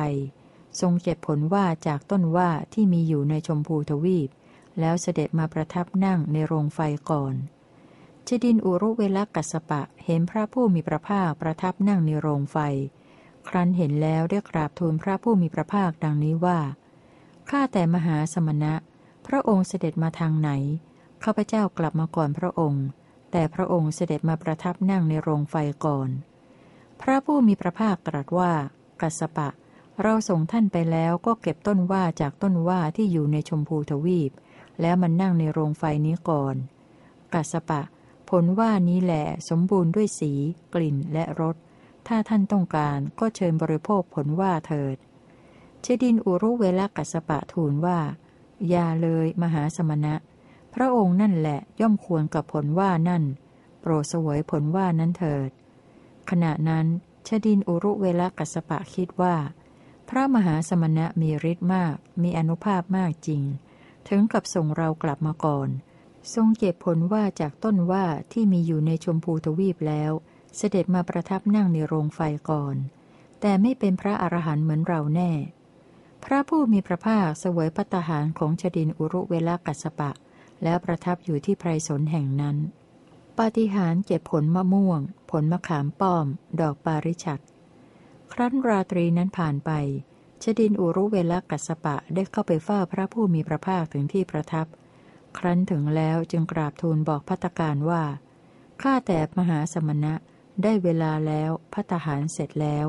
[0.79, 4.29] ทรงเก็บผลว่าจากต้นว่าที่มีอยู่ในชมพูทวีป
[4.79, 6.79] แล้วเสด็จมาประทับนั่งในโรงไฟ
[7.11, 7.35] ก่อน
[8.27, 12.57] ชดินอุรุเวลกัสปะเห็นพระผู้มีพระภาคประทับนั่งในโรงไฟ
[13.47, 16.59] ครั้นเห็นแล้วได้กราบทูลพระผู้มีพระภาคดังนี้ว่า
[17.49, 18.73] ข้าแต่มหาสมณะ
[19.27, 20.49] พระองค์เสด็จมาทางไหน
[21.23, 22.85] ข้าพเจ้ากลับมาก่อนพระองค์
[23.31, 26.09] แต่พระองค์เสด็จมาประทับนั่งในโรงไฟก่อน
[27.01, 28.51] พระผู้มีพระภาคตรัสว่า
[29.01, 29.49] กัสปะ
[30.01, 34.31] เราส่งท่านไปแล้วก็เก็บต้นว่าจากต้นว่าที่อยู่ในชมพูทวีป
[34.81, 36.55] แล้วมันนั่งในโรงไฟนี้ก่อน
[37.33, 37.81] กัสปะ
[38.29, 40.31] ผลว่านี้แหละสมบูรณ์ด้วยสี
[40.73, 41.55] กลิ่นและรส
[42.07, 44.97] ถ้าท่านต้องการก็เชิญบริโภคผลว่าเถิด
[45.81, 47.99] เชดินอุรุเวลกัสปะทูลว่า
[48.69, 50.15] อย่าเลยมหาสมณะ
[50.73, 53.23] พระองค์นั่นแหละย่อมควรกับผลว่านั่น
[53.81, 55.49] โปรดสวยผลว่านั้นเถิด
[56.29, 56.85] ขณะนั้น
[57.27, 59.35] ชดินอุรุเวลกัสปะคิดว่า
[60.09, 63.43] พระมหาสมณะมีฤทธิ์มาก มีอนุภาพมากจริง
[64.07, 65.69] ถึงกับส่งเรากลับมาก่อน
[66.33, 70.11] ทรงเก็บผลว่าจากต้นว่าที่มีอยู่ในชมพูทวีปแล้ว
[70.57, 72.75] เสด็จมาประทับนั่งในโรงไฟก่อน
[73.41, 75.31] แต่ไม่เป็นพระอรหันต์เหมือนเราแน่
[76.23, 80.11] พระผู้มีพระภาคเสวยพัตหารของชดินอุรุเวลกัสปะ
[80.63, 82.57] แล้วประทับอยู่ที่ไพรสนแห่งนั้น
[83.37, 86.25] ปาฏิหารเก็บผลมะม่วง ผลมะขามป้อม
[86.59, 87.41] ดอกปาริชัด
[88.33, 89.71] ครั้นราตรีนั้นผ่านไป
[90.43, 94.67] ชดินอุรุเวลกัสปะได้เข้าไปเฝ้าพระผู้มีพระภาคถึงที่ประทับ
[95.37, 98.03] ครั้นถึงแล้วจึงกราบทูลบอกพัตการว่า
[98.81, 100.13] ข้าแต่มหาสมณะ
[100.63, 102.85] ได้เวลาแล้วพัตหารเสร็จแล้ว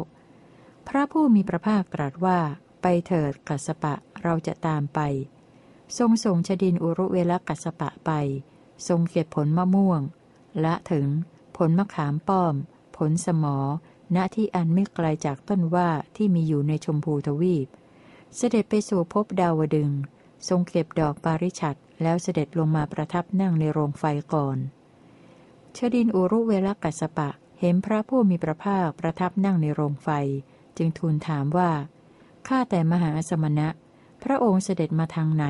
[0.88, 2.38] พระผู้มีพระภาคตรัสว่า
[2.82, 5.00] ไปเถิดกัสปะเราจะตามไป
[5.98, 8.10] ทรงส่งชดินอุรุเวลกัสปะไป
[8.88, 10.00] ทรงเก็บผลมะม่วง
[10.64, 11.06] ละถึง
[11.56, 12.54] ผลมะขามป้อม
[12.96, 13.58] ผลสมอ
[14.16, 17.68] ณที่อันไม่ไกลจากต้นว่าที่มีอยู่ในชมพูทวีป
[18.36, 19.90] เสด็จไปสู่ภพดาวดึง
[20.48, 24.58] ทรงเก็บดอกปาริชัดแล้วเสด็จลงมาประทับนั่งในโรงไฟก่อน
[25.76, 30.08] ชดินอุรุเวลกัสปะเห็นพระผู้มีพระภาคประทับนั่งในโรงไฟ
[30.76, 31.70] จึงทูลถามว่า
[32.48, 33.68] ข้าแต่มหาสมณะ
[34.24, 35.46] พระองค์เสด็จมาทางไหน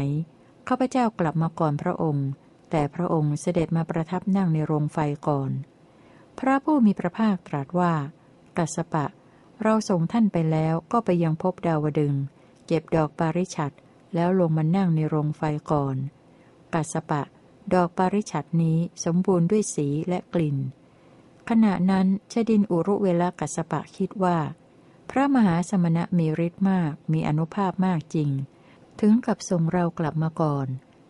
[0.69, 2.29] ข้าพเจ้ากลับมาก่อนพระองค์
[2.71, 5.51] แต่พระองค์เสด็จมาประทับนั่งในโรงไฟก่อน
[6.39, 7.93] พระผู้มีพระภาคตรัสว่า
[8.57, 9.07] กัสปะ
[9.63, 12.15] เราส่งท่านไปแล้วก็ไปยังพบดาวดึง
[12.67, 13.73] เก็บดอกปาริชัด
[14.17, 15.97] แล้วลงมานั่งในโรงไฟก่อน
[16.75, 17.23] กัสปะ
[17.75, 20.59] ดอกปาริชัดนี้สมบูรณ์ด้วยสีและกลิ่น
[21.49, 24.39] ขณะนั้นชดินอุรุเวลากัสปะคิดว่า
[25.11, 28.31] พระมหาสมณะมีฤทธิ์มากมีอนุภาพมากจริง
[29.01, 30.67] ถึงกับส่งเรากลับมาก่อน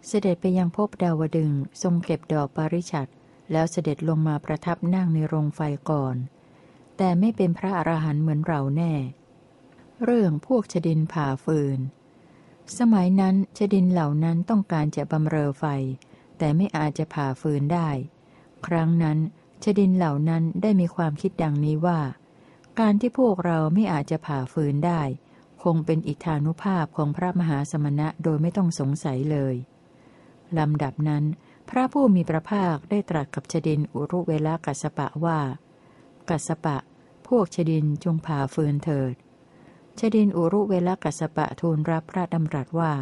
[0.06, 3.08] เสด็จไปยังพบดาวดึงทรงเก็บดอกปาริชัด
[3.52, 6.16] แล้วเสด็จลงมาประทับนั่งในโรงไฟก่อน
[6.96, 8.92] แต่ไม่เป็นพระอรหันต์เหมือนเราแน่
[10.04, 11.78] เรื่องพวกชดินผ่าฟืน
[12.78, 15.64] สมัยนั้นชดินเหล่านั้นต้องการจะบำเรอไฟ
[16.38, 17.88] แต่ไม่อาจจะผ่าฟืนได้
[18.66, 19.18] ครั้งนั้น
[19.64, 22.00] ชดินเหล่านั้นได้มีความคิดดังนี้ว่า
[22.80, 25.02] การที่พวกเราไม่อาจจะผ่าฟืนได้
[25.62, 29.54] คงเป็นอิทธานุภาพของพระมหาสมณะโดยไม่ต้องสงสัยเลย
[30.58, 31.24] ลำดับนั้น
[31.70, 35.40] พระผู้มีพระภาคได้ตรัสกับชดินอุรุเวลากัสปะว่า
[36.28, 36.78] กัสปะ
[37.28, 39.14] พวกชดินจงผ่าฟืนเถิด
[40.00, 42.92] ชดินอุรุเวลกัสปะทูลรับพระดำรัสว่า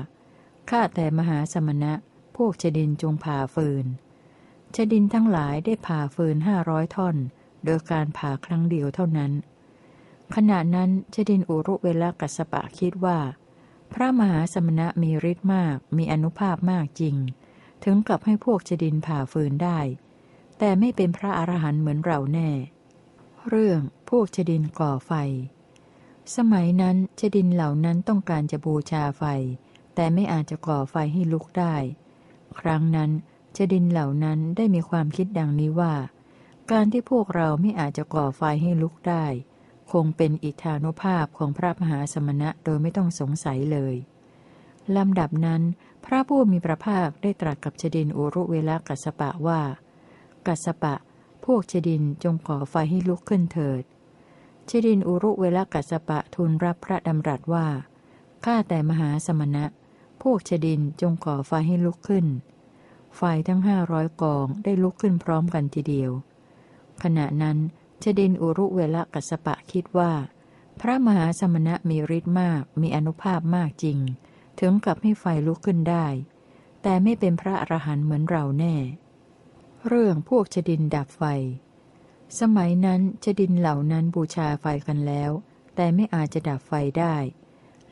[0.71, 1.93] ข้าแต่มหาสมณะ
[2.37, 3.87] พวกชดินจงผ่าฟืน
[4.75, 7.17] ชดินทั้งหลายได้ผ่าฟืนห้าร้อยท่อน
[7.65, 9.33] โดยการผ่าครั้งเดียวเท่านั้น
[10.35, 13.19] ขณะนั้นชดินอุรุเวลกัสปะคิดว่า
[13.93, 17.17] พระมหาสมณะมีฤทธิ์มาก มีอนุภาพมากจริง
[17.85, 19.79] ถึงกับให้พวกชดินผ่าฟืนได้
[20.59, 22.51] แต่ไม่เป็นพระอรหันต์เหมือนเราแน่
[23.49, 23.81] เรื่อง
[24.11, 25.13] พวกชดินก่อไฟ
[26.37, 29.25] สมัยนั้นชดินเหล่านั้นต้องการจะบูชาไฟ
[29.95, 31.77] แต่ไม่อาจจะก่อไฟให้ลุกได้
[32.61, 33.11] ครั้งนั้น
[33.57, 35.95] ชดินเหล่านั้นได้มีความคิดดังนี้ว่า
[36.71, 39.27] การที่พวกเราไม่อาจจะก่อไฟให้ลุกได้
[39.93, 43.95] คงเป็นอิทธานุภาพของพระมหาสมณะโดยไม่ต้องสงสัยเลย
[44.97, 45.63] ลำดับนั้น
[46.05, 49.61] พระผู้มีพระภาคได้ตรัสกับชดินอุรุเวลากัสปะว่า
[50.47, 50.95] กัสปะ
[51.45, 53.83] พวกชดินจงก่อไฟให้ลุกขึ้นเถิด
[54.71, 57.67] ชดินอุรุเวลากัสปะทูลรับพระดำรัสว่า
[58.45, 59.65] ข้าแต่มหาสมณะ
[60.23, 62.27] พวกชดินจงก่อไฟให้ลุกขึ้น
[63.17, 66.11] ไฟทั้งห้าร้อยกองได้ลุกขึ้นพร้อมกันทีเดียว
[67.03, 67.59] ขณะนั้น
[68.03, 70.13] ชดินอุรุเวลากัสปะคิดว่า
[70.81, 73.99] พระมหาสมณะมีฤทธิ์มาก มีอนุภาพมากจริง
[74.61, 76.07] ถึงกับให้ไฟลุกขึ้นได้
[76.83, 78.75] แต่ไม่เป็นพระอรหันต์เหมือนเราแน่
[79.87, 81.23] เรื่องพวกชดินดับไฟ
[82.41, 85.31] สมัยนั้นจดินเหล่านั้นบูชาไฟกันแล้ว
[85.75, 87.17] แต่ไม่อาจจะดับไฟได้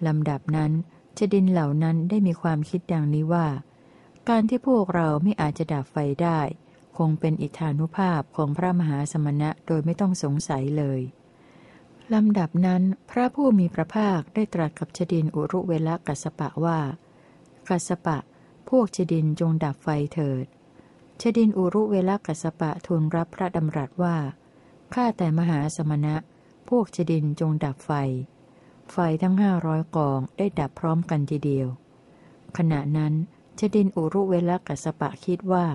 [0.07, 0.73] ลำดับนั้น
[1.19, 3.47] จดินเหล่านั้นได้มีความคิดดังนี้ว่า
[4.29, 6.41] การที่พวกเราไม่อาจจะดับไฟได้
[6.99, 11.01] คงเป็นอิทธานุภาพของพระมหาสมณะโดยไม่ต้องสงสัยเลย
[12.15, 16.81] ลำดับนั้นพระผู้มีพระภาคได้ตรัสกับชดินอุรุเวลกัสปะว่า
[17.69, 18.19] กัสปะ
[18.69, 20.47] พวกชดินจงดับไฟเถิด
[21.25, 24.17] ชดินอุรุเวลกัสปะทูลรับพระดำรัสว่า
[24.95, 26.17] ข้าแต่มหาสมณะ
[26.69, 27.91] พวกชดินจงดับไฟ
[28.93, 31.69] ไฟทั้งห้าร้อยกองได้ดับพร้อมกันทีเดียว
[32.57, 33.13] ขณะนั้น
[33.59, 35.67] ชดินอุรุเวลกัสปะคิดว่า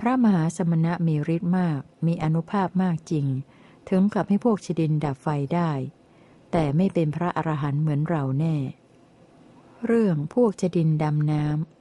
[0.00, 3.26] พระมหาสมณะมีฤทธิ์มาก มีอนุภาพมากจริง
[3.88, 5.70] ถึงกับให้พวกชดินดับไฟได้
[6.52, 8.56] แต่ไม่เป็นพระอรหันต์เหมือนเราแน่
[9.86, 11.79] เรื่องพวกชดินดำน้ำ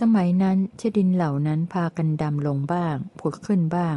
[0.00, 3.96] สมัยนั้นชดินเหล่านั้นพากันดำลงบ้าง ผุดขึ้นบ้าง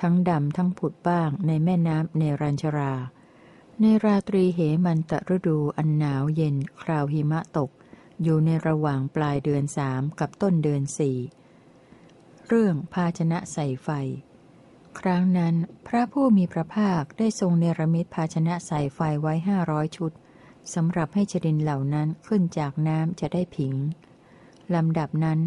[0.00, 2.94] ทั้งดำทั้งผุดบ้างในแม่น้ำเนรัญชรา
[3.80, 7.70] ในราตรีเหมันตฤดูอันหนาวเย็นคราวหิมะตก
[8.22, 11.16] อยู่ในระหว่างปลายเดือนสามกับต้นเดือนสี่
[12.46, 13.88] เรื่องภาชนะใส่ไฟ
[15.00, 15.54] ครั้งนั้น
[15.86, 20.12] พระผู้มีพระภาคได้ทรงเนรมิตภาชนะใส่ไฟไว้ห้าร้อยชุด
[20.74, 23.74] สำหรับให้ชดินเหล่านั้นขึ้นจากน้ำจะได้ผิง
[24.74, 25.38] ลำดับนั้น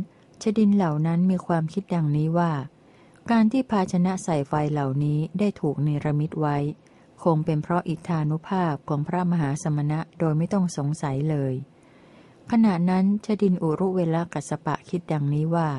[0.41, 2.51] ชดินเหล่านั้นมีความคิดดังนี้ว่า
[3.31, 6.57] การที่ภาชนะใส่ไฟเหล่านี้ได้ถูกเนรมิตไว้
[7.23, 11.53] คงเป็นเพราะอิทธานุภาพของพระมหาสมณะโดยไม่ต้องสงสัยเลย
[12.51, 15.69] ขณะนั้นชดินอุรุเวลากัสปะคิดดังนี้ว่า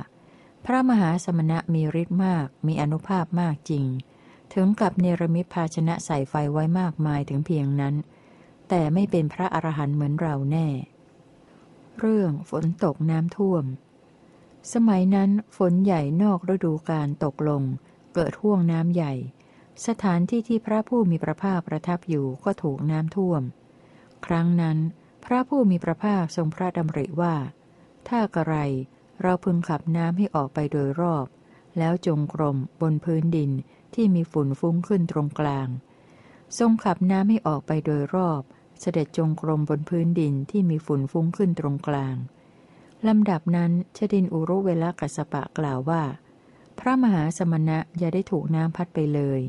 [0.65, 3.87] พระมหาสมณะมีฤทธิ์มากมีอนุภาพมากจริง
[4.55, 7.95] ถึงกับเนรมิตภาชนะใส่ไฟไว้มากมายถึงเพียงนั้น
[8.69, 10.67] แต่ไม่เป็นพระอรหันต์เหมือนเราแน่
[11.99, 13.65] เรื่องฝนตกน้ำท่วม
[14.73, 17.63] สมัยนั้นฝนใหญ่นอกฤดูการตกลง
[18.15, 19.13] เกิดห่วงน้ำใหญ่
[19.87, 23.43] สถานที่ที่พระผู้มีพระภาคประทับอยู่ก็ถูกน้ำท่วม
[24.27, 24.79] ครั้งนั้น
[25.25, 27.35] พระผู้มีพระภาคทรงพระดำริว่า
[28.09, 28.55] ถ้ากระไร
[29.23, 31.27] เราพึงขับน้ำให้ออกไปโดยรอบ
[31.79, 33.51] แล้วจงกรมบนพื้นดิน
[33.95, 35.69] ที่มีฝุ่นฟุ้งขึ้นตรงกลาง
[36.59, 38.43] ทรงขับน้ำให้ออกไปโดยรอบ
[38.85, 42.17] เสด็จจงกรมบนพื้นดินที่มีฝุ่นฟุ้งขึ้นตรงกลาง
[43.09, 46.03] ลำดับนั้นชดินอุรุเวลกัสปะกล่าวว่า
[46.79, 49.41] พระมหาสมณะอย่าได้ถูกน้ำพัดไปเลย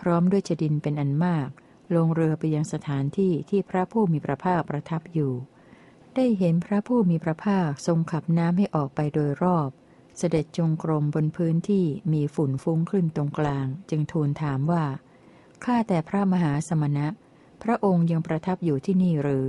[0.00, 1.48] พร้อมด้วยชดินเป็นอันมาก
[1.94, 5.32] ลงเรือไปยังสถานที่ที่พระผู้มีพระภาคประทับอยู่
[6.14, 9.70] ได้เห็นพระผู้มีพระภาคทรงขับน้ำให้ออกไปโดยรอบ
[10.18, 14.84] เสด็จจงกรมบนพื้นที่มีฝุ่นฟุ้งขึ้นตรงกลาง จึงทูลถามว่า
[15.64, 17.06] ข้าแต่พระมหาสมณะ
[17.62, 19.46] พระองค์ยังประทับอยู่ที่นี่หรือ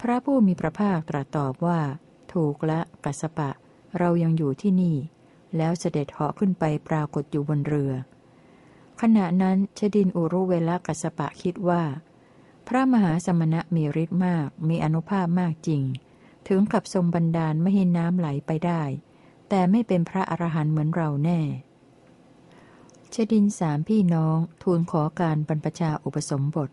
[0.00, 1.80] พระผู้มีพระภาคตรัสตอบว่า
[2.32, 3.50] ถูกละกัสปะ
[3.98, 4.96] เรายังอยู่ที่นี่
[5.56, 7.92] แล้วเสด็จเหาะขึ้นไปปรากฏอยู่บนเรือ
[9.00, 11.82] ขณะนั้นชดินอุรุเวลกัสปะคิดว่า
[12.68, 15.82] พระมหาสมณะมีฤทธิ์มาก มีอนุภาพมากจริง
[16.48, 18.82] ถึงกับทรงบันดาลไม่ให้น้ำไหลไปได้
[19.48, 21.40] แต่ไม่เป็นพระอรหันต์เหมือนเราแน่
[23.14, 26.70] ชดินสามพี่น้องทูลขอการบรรพชาอุปสมบท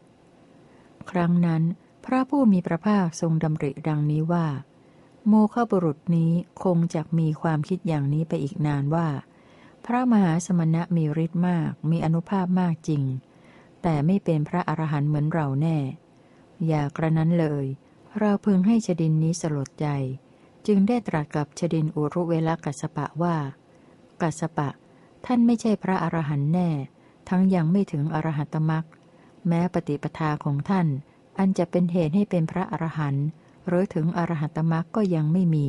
[1.11, 1.63] ครั้งนั้น
[2.05, 4.47] พระผู้มีพระภาคทรงดำริดังนี้ว่า
[5.27, 6.31] โมฆะบุรุษนี้
[6.63, 9.07] คงจะมีความคิดอย่างนี้ไปอีกนานว่า
[9.85, 13.03] พระมหาสมณะมีฤทธิ์มาก มีอนุภาพมากจริง
[13.81, 15.77] แต่ไม่เป็นพระอรหันต์เหมือนเราแน่
[16.67, 17.65] อย่ากระนั้นเลย
[18.19, 19.87] เราพึงให้ชดินนี้สลดใจ
[20.67, 23.35] จึงได้ตรัสกับชดินอุรุเวลกัสปะว่า
[24.21, 24.69] กัสปะ
[25.25, 26.69] ท่านไม่ใช่พระอรหันต์แน่
[27.29, 28.85] ทั้งยังไม่ถึงอรหัตมรัก
[29.47, 30.87] แม้ปฏิปทาของท่าน
[31.37, 33.27] อันจะเป็นเหตุให้เป็นพระอรหันต์
[33.67, 35.67] หรือถึงอรหัตมรักก็ยังไม่มี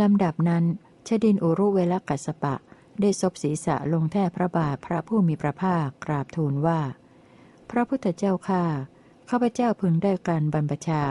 [0.00, 0.64] ลำดับนั้น
[1.06, 2.54] ชดินอุรุเวลกัสปะ
[3.00, 6.80] ได้ซบศีรษะลงแท่พระบาทพระผู้มีพระภาคกราบทูลว่า
[7.70, 8.64] พระพุทธเจ้าข้า
[9.30, 11.02] ข้าพเจ้าพึงได้การบรรพชา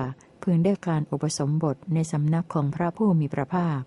[0.43, 3.81] พึงได้การอุปสมบทในสำนักของพระผู้มีพระภาค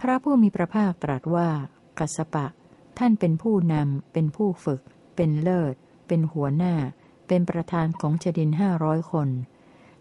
[0.00, 1.48] พระผู้มีพระภาคตรัสว่า
[1.98, 2.46] กัสปะ
[2.98, 4.80] ท่านเป็นผู้นำเป็นผู้ฝึก
[5.16, 5.74] เป็นเลิศ
[6.10, 6.74] เป็นหัวหน้า
[7.28, 9.28] เป็นประธานของชดินห้าร้อยคน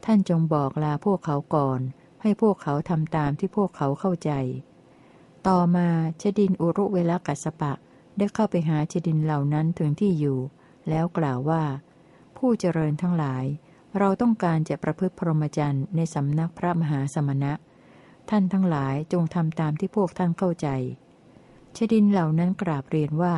[0.06, 1.80] ท่านจงบอกลาพวกเขาก่อน
[2.22, 4.32] ให้พวกเขาทำตามที่พวกเขาเข้าใจ
[5.48, 5.88] ต่อมา
[6.22, 7.74] ชดินอุรุเวลกัสปะ
[8.18, 10.40] ได้เข้าไปหาชดินเหล่านั้นถึงที่อยู่
[10.90, 11.64] แล้วกล่าวว่า
[12.38, 13.46] ผู้เจริญทั้งหลาย
[13.98, 17.54] เราต้องการจะประพฤติพรหมจรรย์ในสำนักพระมหาสมณะ
[18.30, 20.68] ท่านทั้งหลายจงทำตามที่พวกท่านเข้าใจ
[21.78, 23.36] ชดินเหล่านั้นกราบเรียนว่า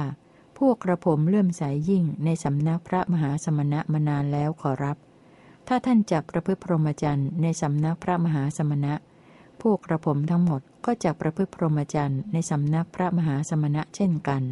[0.67, 4.97] วกกระผมเลื่อมใสยยิ่งในสำนักพระมหาสมณะมานานแล้วขอรับ
[5.67, 8.93] ถ้าท่านจับประพฤติพรหมจรรย์ในสำนักพระมหาสมณะ
[9.61, 14.43] พวกกระผมทั้งหมดก็จะประพฤติพรหมจรรย์ในสำนักพระมหาสมณะเช่นกัน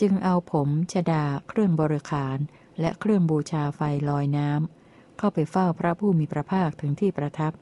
[0.00, 2.38] จึงเอาผมชดา เครื่องบริขาร
[2.80, 7.52] และเครื่องบูชาไฟลอยน้ำเข้าไปเฝ้าพระผู้มีพระภาคถึงที่ประทับ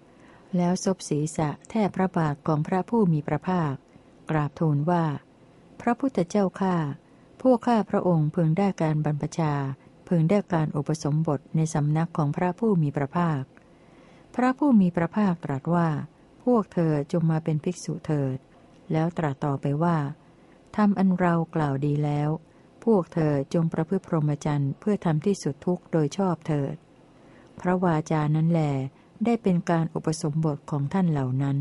[0.56, 3.74] แล้วซบศีรษะแทบพระบาทของพระผู้มีพระภาค
[4.30, 5.04] กราบทูลว่า
[5.80, 6.76] พระพุทธเจ้าข้า
[7.42, 9.52] พวกข้าพระองค์พึงได้การบรรพชา
[10.08, 13.42] พึงได้การอุปสมบทในสำนักของพระผู้มีพระภาค
[14.34, 15.88] พระผู้มีพระภาคตรัสว่า
[16.44, 18.38] พวกเธอจงมาเป็นภิกษุเถิด
[18.92, 19.96] แล้วตรัสต่อไปว่า
[20.76, 22.28] ทำอันเรากล่าวดีแล้ว
[22.84, 26.74] พวกเธอจงประพฤติพรหมจรรย์เพื่อทำที่สุดทุกโดยชอบเถิด
[27.60, 28.60] พระวาจานั้นแหล
[29.24, 31.58] ได้เป็นการอุปสมบทของท่านเหล่านั้น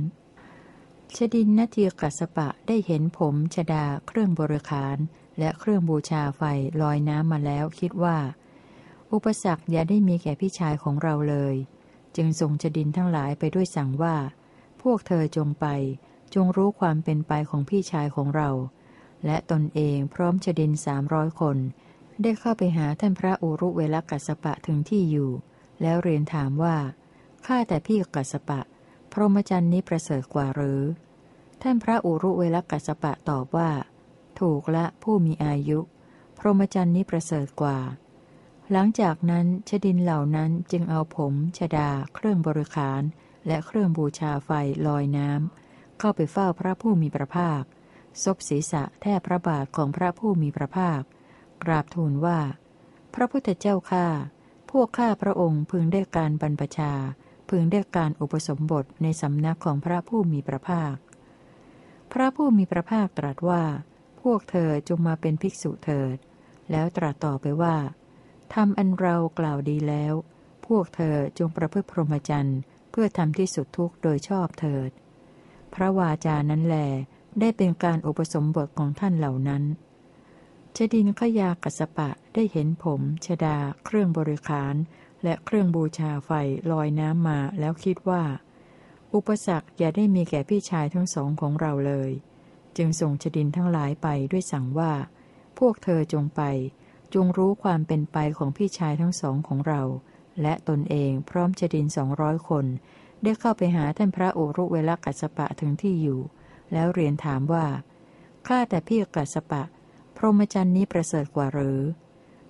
[1.15, 4.98] ชดินนาทีกัสปะได้เห็นผมชดาเครื่องบริขาร
[5.39, 6.41] และเครื่องบูชาไฟ
[6.82, 8.17] ลอยน้ำมาแล้วคิดว่า
[9.13, 11.56] อุปสรรคอย่าได้มีแก่พี่ชายของเราเลย
[12.15, 14.15] จึงส่งชดินทั้งหลายไปด้วยสั่งว่า
[14.82, 15.65] พวกเธอจงไป
[16.36, 18.50] จงรู้ความเป็นไปของพี่ชายของเรา
[19.26, 21.58] และตนเองพร้อมชดินสามร้อยคน
[22.22, 25.32] ได้เข้าไปหาท่านพระอุรุเวลกัสปะถึงที่อยู่
[25.82, 26.78] แล้วเรียนถามว่า
[27.46, 28.62] ข้าแต่พี่กัสปะ
[29.12, 30.82] พรหมจรรย์นี้ประเสริฐกว่าหรือ
[31.62, 33.70] ท่านพระอุรุเวลกัสปะตอบว่า
[34.42, 35.80] ถูกละผู้มีอายุ
[36.38, 37.80] พรหมจรรย์นี้ประเสริฐกว่า
[38.72, 43.02] หลังจากนั้นชดินเหล่านั้นจึงเอาผมชดา เครื่องบริขาร
[43.48, 44.50] และเครื่องบูชาไฟ
[44.88, 47.64] ลอยน้ำเข้าไปเฝ้าพระผู้มีพระภาค
[48.24, 51.02] ซบศีรษะแทบพระบาทของพระผู้มีพระภาค
[51.64, 52.40] กราบทูลว่า
[53.14, 54.08] พระพุทธเจ้าข้า
[54.72, 56.94] พวกข้าพระองค์พึงได้การบรรพชา
[57.50, 60.96] พึงได้การอุปสมบทในสำนักของพระผู้มีพระภาค
[62.12, 63.64] พระผู้มีพระภาคตรัสว่า
[64.22, 66.18] พวกเธอจงมาเป็นภิกษุเถิด
[66.72, 67.78] แล้วตรัสต่อไปว่า
[68.54, 70.14] ทำอันเรากล่าวดีแล้ว
[70.68, 72.60] พวกเธอจงประพฤติพรหมจรรย์
[72.92, 74.90] เพื่อทำที่สุดทุกโดยชอบเถิด
[75.74, 76.78] พระวาจานั้นแหล
[77.40, 79.64] ได้เป็นการอุปสมบทของท่านเหล่านั้น
[80.76, 84.76] ชดินขยากัสปะได้เห็นผมชดา เครื่องบริขาร
[85.24, 86.32] และเครื่องบูชาไฟ
[86.72, 88.24] ลอยน้ำมาแล้วคิดว่า
[89.14, 92.12] อุปสรรคอย่าได้มีแก่พี่ชายทั้งสองของเราเลย
[92.78, 94.94] จึงส่งชดินทั้งหลายไปด้วยสั่งว่า
[95.60, 96.42] พวกเธอจงไป
[97.14, 99.82] จงรู้ความเป็นไปของพี่ชายทั้งสองของเรา
[100.42, 102.66] และตนเองพร้อมชดินสองร้อยคน
[103.24, 106.20] ได้เข้าไปหาท่านพระโอรุเวลกัสปะถึงที่อยู่
[106.74, 107.66] แล้วเรียนถามว่า
[108.48, 109.64] ข้าแต่พี่กัสปะ
[110.18, 111.80] พรหมจรรย์นี้ประเสริฐกว่าหรือ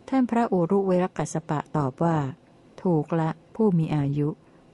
[0.10, 2.18] ท่านพระอุรุเวรกัสปะตอบว่า
[2.84, 4.30] ถูกละผู้มีอายุ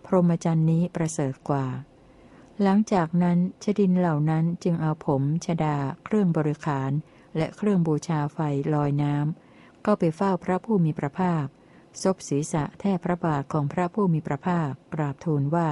[0.06, 1.66] พรหมจรรย์นี้ประเสริฐกว่า
[2.64, 6.92] หลังจากนั้นชดินเหล่านั้นจึงเอาผมชดา เครื่องบริขาร
[7.38, 8.40] และเครื่องบูชาไฟ
[8.74, 11.46] ลอยน้ำก็ไปเฝ้าพระผู้มีพระภาค
[12.02, 15.70] ซบศีรษะแทบพระบาทของพระผู้มีพระภาคกราบทูลว่า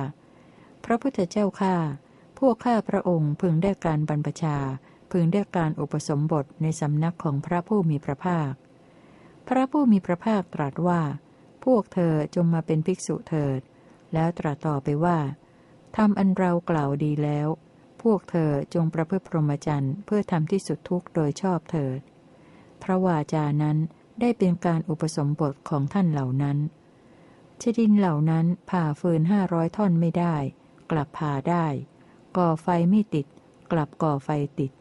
[0.86, 1.76] พระพุทธเจ้าข้า
[2.40, 4.58] พวกข้าพระองค์พึงได้การบรรพชา
[5.12, 8.52] พึงได้การอุปสมบทในสำนักของพระผู้มีพระภาค
[9.48, 11.02] พระผู้มีพระภาคตรัสว่า
[11.66, 13.60] พวกเธอจงมาเป็นภิกษุเถิด
[14.14, 15.18] แล้วตรัสต่อไปว่า
[15.98, 17.48] ทำอันเรากล่าวดีแล้ว
[18.02, 22.00] พวกเธอจงประพฤติพรหมจรรย์เพื่อทำที่สุดทุกโดยชอบเถิด
[22.84, 23.78] พระวาจานั้น
[24.22, 26.58] ได้เป็นการอุปสมบทของท่านเหล่านั้น
[27.62, 30.36] ชดินเหล่านั้นผ่าฟืนห้าร้อยท่อนไม่ได้
[30.92, 31.66] กลับผ่าได้
[32.38, 33.26] ก่อไฟไม่ติด
[33.72, 34.30] กลับก่อไฟ
[34.60, 34.72] ติด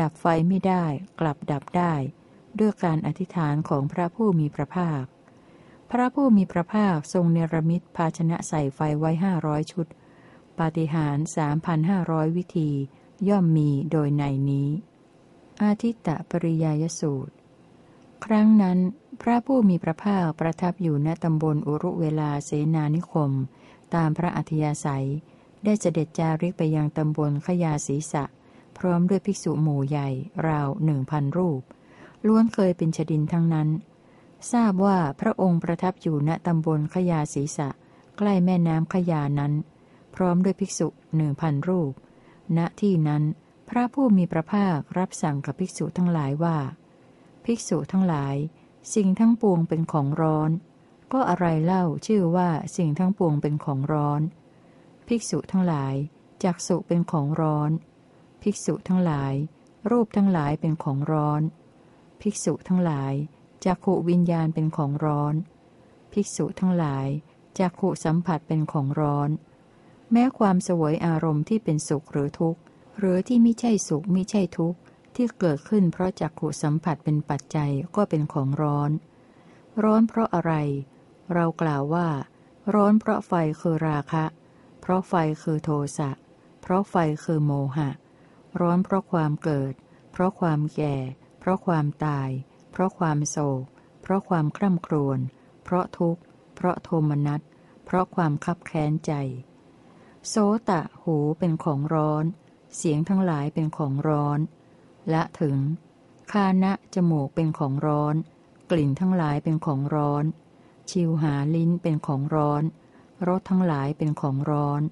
[0.00, 0.84] ดับไฟไม่ได้
[1.20, 1.94] กลับดับได้
[2.58, 5.04] ด้วยการอธิษฐานของพระผู้มีพระภาค
[5.90, 9.86] พระผู้มีพระภาคทรงเนรมิตภาชนะใส่ไฟไว้ห้าร้อยชุด
[10.58, 12.70] ปาฏิหาริย์สามพันห้าร้อยวิธี
[13.28, 14.68] ย่อมมีโดยในนี้
[15.62, 17.34] อาทิตตปริยายสูตร
[18.24, 18.78] ครั้งนั้น
[19.22, 23.32] พระผู้มีพระภาคประทับอยู่ณตำบลอุรุเวลาเสนานิคม
[23.94, 25.06] ตามพระอัธยาศัย
[25.64, 28.24] ได้เสด็จจาริกไปยังตำบลขยาศีสะ
[28.78, 30.08] พร้อมด้วยภิกษุหมู่ใหญ่
[30.46, 31.62] ราวหนึ่งพันรูป
[32.26, 33.68] ล้วนเคยเป็นชดินทั้งนั้น
[34.52, 37.68] ทราบว่าพระองค์ประทับอยู่ณตำบลขยาศีสะ
[38.16, 39.52] ใกล้แม่น้ำขยานั้น
[40.16, 41.92] พร้อมด้วยภิกษุหนึ่งพันรูป
[42.56, 43.22] ณที่นั้น
[43.68, 46.58] พระผู้มีพระภาครับสั่งกับภิกษุทั้งหลายว่า
[47.44, 48.36] ภิกษุทั้งหลาย
[48.94, 50.50] สิ่งทั้งปวงเป็นของร้อน
[51.12, 54.20] ก็อะไรเล่าชื่อว่าสิ่งทั้งปวงเป็นของร้อน
[55.08, 55.94] ภิกษุทั้งหลาย
[56.44, 57.70] จักสุเป็นของร้อน
[58.42, 59.34] ภิกษุทั้งหลาย
[59.90, 61.42] รูปทั้งหลายเป็นของร้อน
[62.20, 63.12] ภิกษุทั้งหลาย
[63.64, 65.34] จักขวิญญาณเป็นของร้อน
[66.12, 67.06] ภิกษุทั้งหลาย
[67.58, 69.30] จักขสัมผัสเป็นของร้อน
[70.12, 72.60] แม้ความสวยอารมณ์ที่เป็นสุขหรือทุกข์
[72.98, 74.78] หรือที่ไม่ใช่สุขไม่ใช่ทุกข์
[75.14, 78.90] ที่เกิดขึ้นเพราะจักขุสัมผัสเป็นปัจจัยก็เป็นของร้อน
[79.82, 80.52] ร้อนเพราะอะไร
[81.34, 82.08] เรากล่าวว่า
[82.74, 84.24] ร้อนเพราะไฟคือราคะ
[84.80, 86.10] เพราะไฟคือโทสะ
[86.62, 86.94] เพราะไฟ
[87.24, 87.90] คือโมหะ
[88.60, 89.72] ร้อนเพราะความเกิด
[90.12, 90.96] เพราะความแก่
[91.40, 92.30] เพราะความตาย
[92.72, 93.64] เพราะความโศก
[94.02, 95.18] เพราะความคร่ำครวญ
[95.64, 96.22] เพราะทุกข์
[96.56, 97.40] เพราะโทมนัส
[97.84, 99.12] เพราะความคับแค้นใจ
[100.28, 100.36] โส
[100.70, 102.24] ตะหูเป็นของร้อน
[102.76, 104.38] เสียงทั้งหลายเป็นของร้อน
[105.10, 105.58] และถึง
[106.32, 108.14] คานะจมูกเป็นของร้อน
[108.70, 110.24] กลิ่นทั้งหลายเป็นของร้อน
[110.90, 112.62] ชิวหาลิ้นเป็นของร้อน
[113.28, 114.82] รสทั้งหลายเป็นของร้อน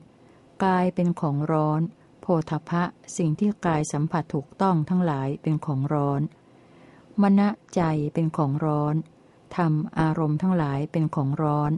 [0.65, 1.81] กายเป็นของร้อน
[2.21, 2.83] โพธพะ
[3.17, 6.21] สิ่งที่กายสัมผัสถูกต้องทั้งหลายเป็นของร้อน
[7.21, 7.83] มณะใจ
[8.15, 8.95] เป็นของร้อน
[9.57, 11.73] ธรรมอารมณ์ทั้งหลายเป็นของร้อน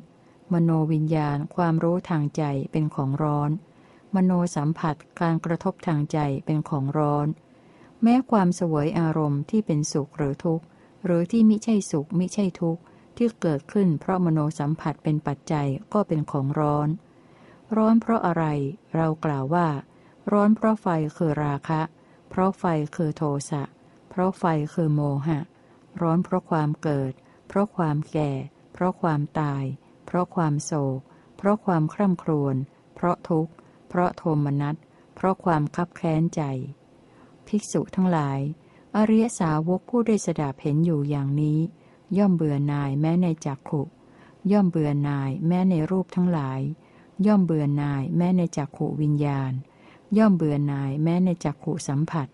[0.53, 2.43] มโนวิญญาณความรู้ทางใจ
[2.73, 3.51] เป็นของร้อน
[4.15, 7.27] มโนสัมผัสการกระทบทางใจเป็นของร้อน
[8.03, 10.65] แม้ความสวยอารมณ์ที่เป็นสุขหรือทุกข์
[11.05, 12.83] หรือที่มิใช่สุขมิใช่ทุกข์
[13.17, 16.89] ที่เกิดขึ้นเพราะมโนสัมผัสเป็นปัจจัยก็เป็นของร้อน
[17.77, 18.45] ร้อนเพราะอะไร
[18.97, 19.69] เรากล่าวว่า
[20.33, 20.87] ร้อนเพราะไฟ
[21.17, 21.81] คือราคะ
[22.31, 22.65] เพราะไฟ
[22.97, 23.63] คือโทสะ
[24.11, 24.45] เพราะไฟ
[24.75, 25.41] คือโมหะ
[26.03, 27.13] ร้อนเพราะความเกิด
[27.49, 28.31] เพราะความแก่
[28.73, 29.65] เพราะความตาย
[30.07, 31.01] เพราะความโศก
[31.37, 32.57] เพราะความคร่ำครวญ
[32.95, 33.53] เพราะทุกข์
[33.89, 34.77] เพราะโทมนัส
[35.15, 36.43] เพราะความคับแค้นใจ
[37.47, 38.41] ภิกษุทั้งหลาย
[38.97, 41.59] อริยสาวกผู้ได้สดับเห็นอยู่อย่างนี้
[42.19, 43.83] ย่อมเบื่อหน่ายแม้ในจักขุ
[44.53, 46.61] ย่อมเบื่อหน่ายแม้ในรูปทั้งหลาย
[47.27, 49.53] ย่อมเบื่อหน่ายแม้ในจักขุวิญญาณ
[50.19, 52.29] ย่อมเบื่อหน่ายแม้ในจักขุสัมผัส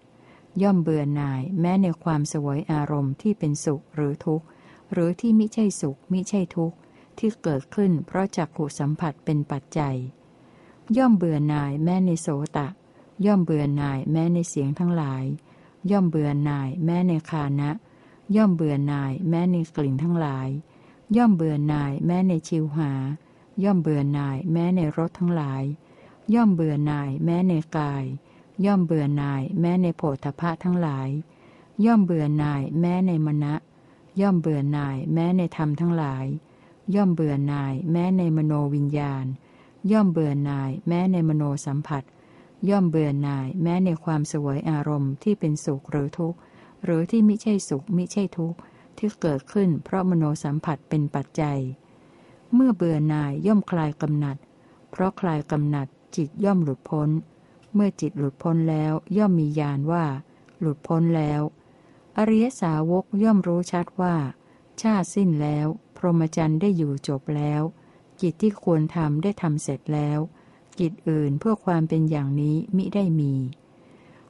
[0.62, 4.46] ย่อมเบื่อหน่ายแม้ในความสวยอารมณ์ที่เป็นสุขหรือทุกข์
[4.92, 6.76] หรือที่มิใช่สุขมิใช่ทุกข์
[7.18, 9.96] ที่เกิดขึ้นเพราะจักขุสัมผัสเป็นปัจจัย
[10.96, 12.68] ย่อมเบื่อหน่ายแม้ในโสตะ
[13.26, 15.24] ย่อมเบื่อหน่ายแม้ในเสียงทั้งหลาย
[15.90, 17.70] ย่อมเบื่อหน่ายแม้ในคานะ
[18.36, 20.48] ย่อมเบื่อหน่ายแม้ในกลิ่นทั้งหลาย
[21.16, 22.92] ย่อมเบื่อหน่ายแม้ในชิวหา
[23.64, 25.62] ย่อมเบื่อหน่ายแม้ในรสทั้งหลาย
[26.34, 28.04] ย่อมเบื่อหน่ายแม้ในกาย
[28.64, 31.08] ย่อมเบื่อหน่ายแม้ในโผฏฐะทั้งหลาย
[31.84, 33.54] ย่อมเบื่อหน่ายแม้ในมณะ
[34.20, 36.26] ย่อมเบื่อหน่ายแม้ในธรรมทั้งหลาย
[36.94, 39.24] ย่อมเบื่อหน่าย แม้ในมโนวิญญาณ
[39.92, 42.02] ย่อมเบื่อหน่าย แม้ในมโนสัมผัส
[42.70, 46.38] ย่อมเบื่อหน่าย แม้ในความสวยอารมณ์ที่เป็นสุขหรือทุกข์
[46.84, 48.58] หรือที่มิใช่สุขมิใช่ทุกข์
[48.96, 51.58] ที่เกิดขึ้นเพราะมโนสัมผัสเป็นปัจจัย
[52.54, 54.36] เมื่อเบื่อหน่ายย่อมคลายกำหนัด
[54.90, 57.08] เพราะคลายกำหนัดจิตย่อมหลุดพ้น
[57.74, 60.04] เมื่อจิตหลุดพ้นแล้วย่อมมีญาณว่า
[60.60, 61.42] หลุดพ้นแล้ว
[62.18, 64.14] อริยสาวกย่อมรู้ชัดว่า
[64.82, 65.66] ชาติสิ้นแล้ว
[66.04, 67.62] รหมจรรย์ได้อยู่จบแล้ว
[68.20, 70.18] กิจที่ควรทำได้ทำเสร็จแล้ว
[70.78, 73.34] กิจอื่นเพื่อความเป็นอย่างนี้มิได้มี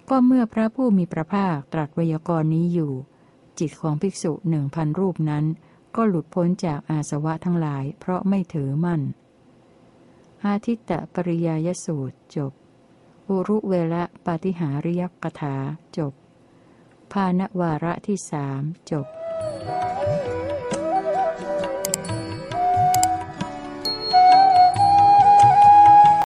[0.08, 2.92] ก็เมื่อพระผู้มีพระภาคตรัสวยากรณ์นี้อยู่
[3.58, 5.44] จิตของภิกษุหนึ่งพันรูปนั้น
[5.96, 9.00] ก็หลุดพ้นจากอาสวะทั้งหลาย เพราะไม่ถือมั่น
[10.46, 12.52] อาทิตตปริยายสูตรจบ
[13.28, 15.56] อุรุเวละปาฏิหาริยกถา
[15.96, 16.12] จบ
[17.12, 19.06] ภาณวาระที่สามจบ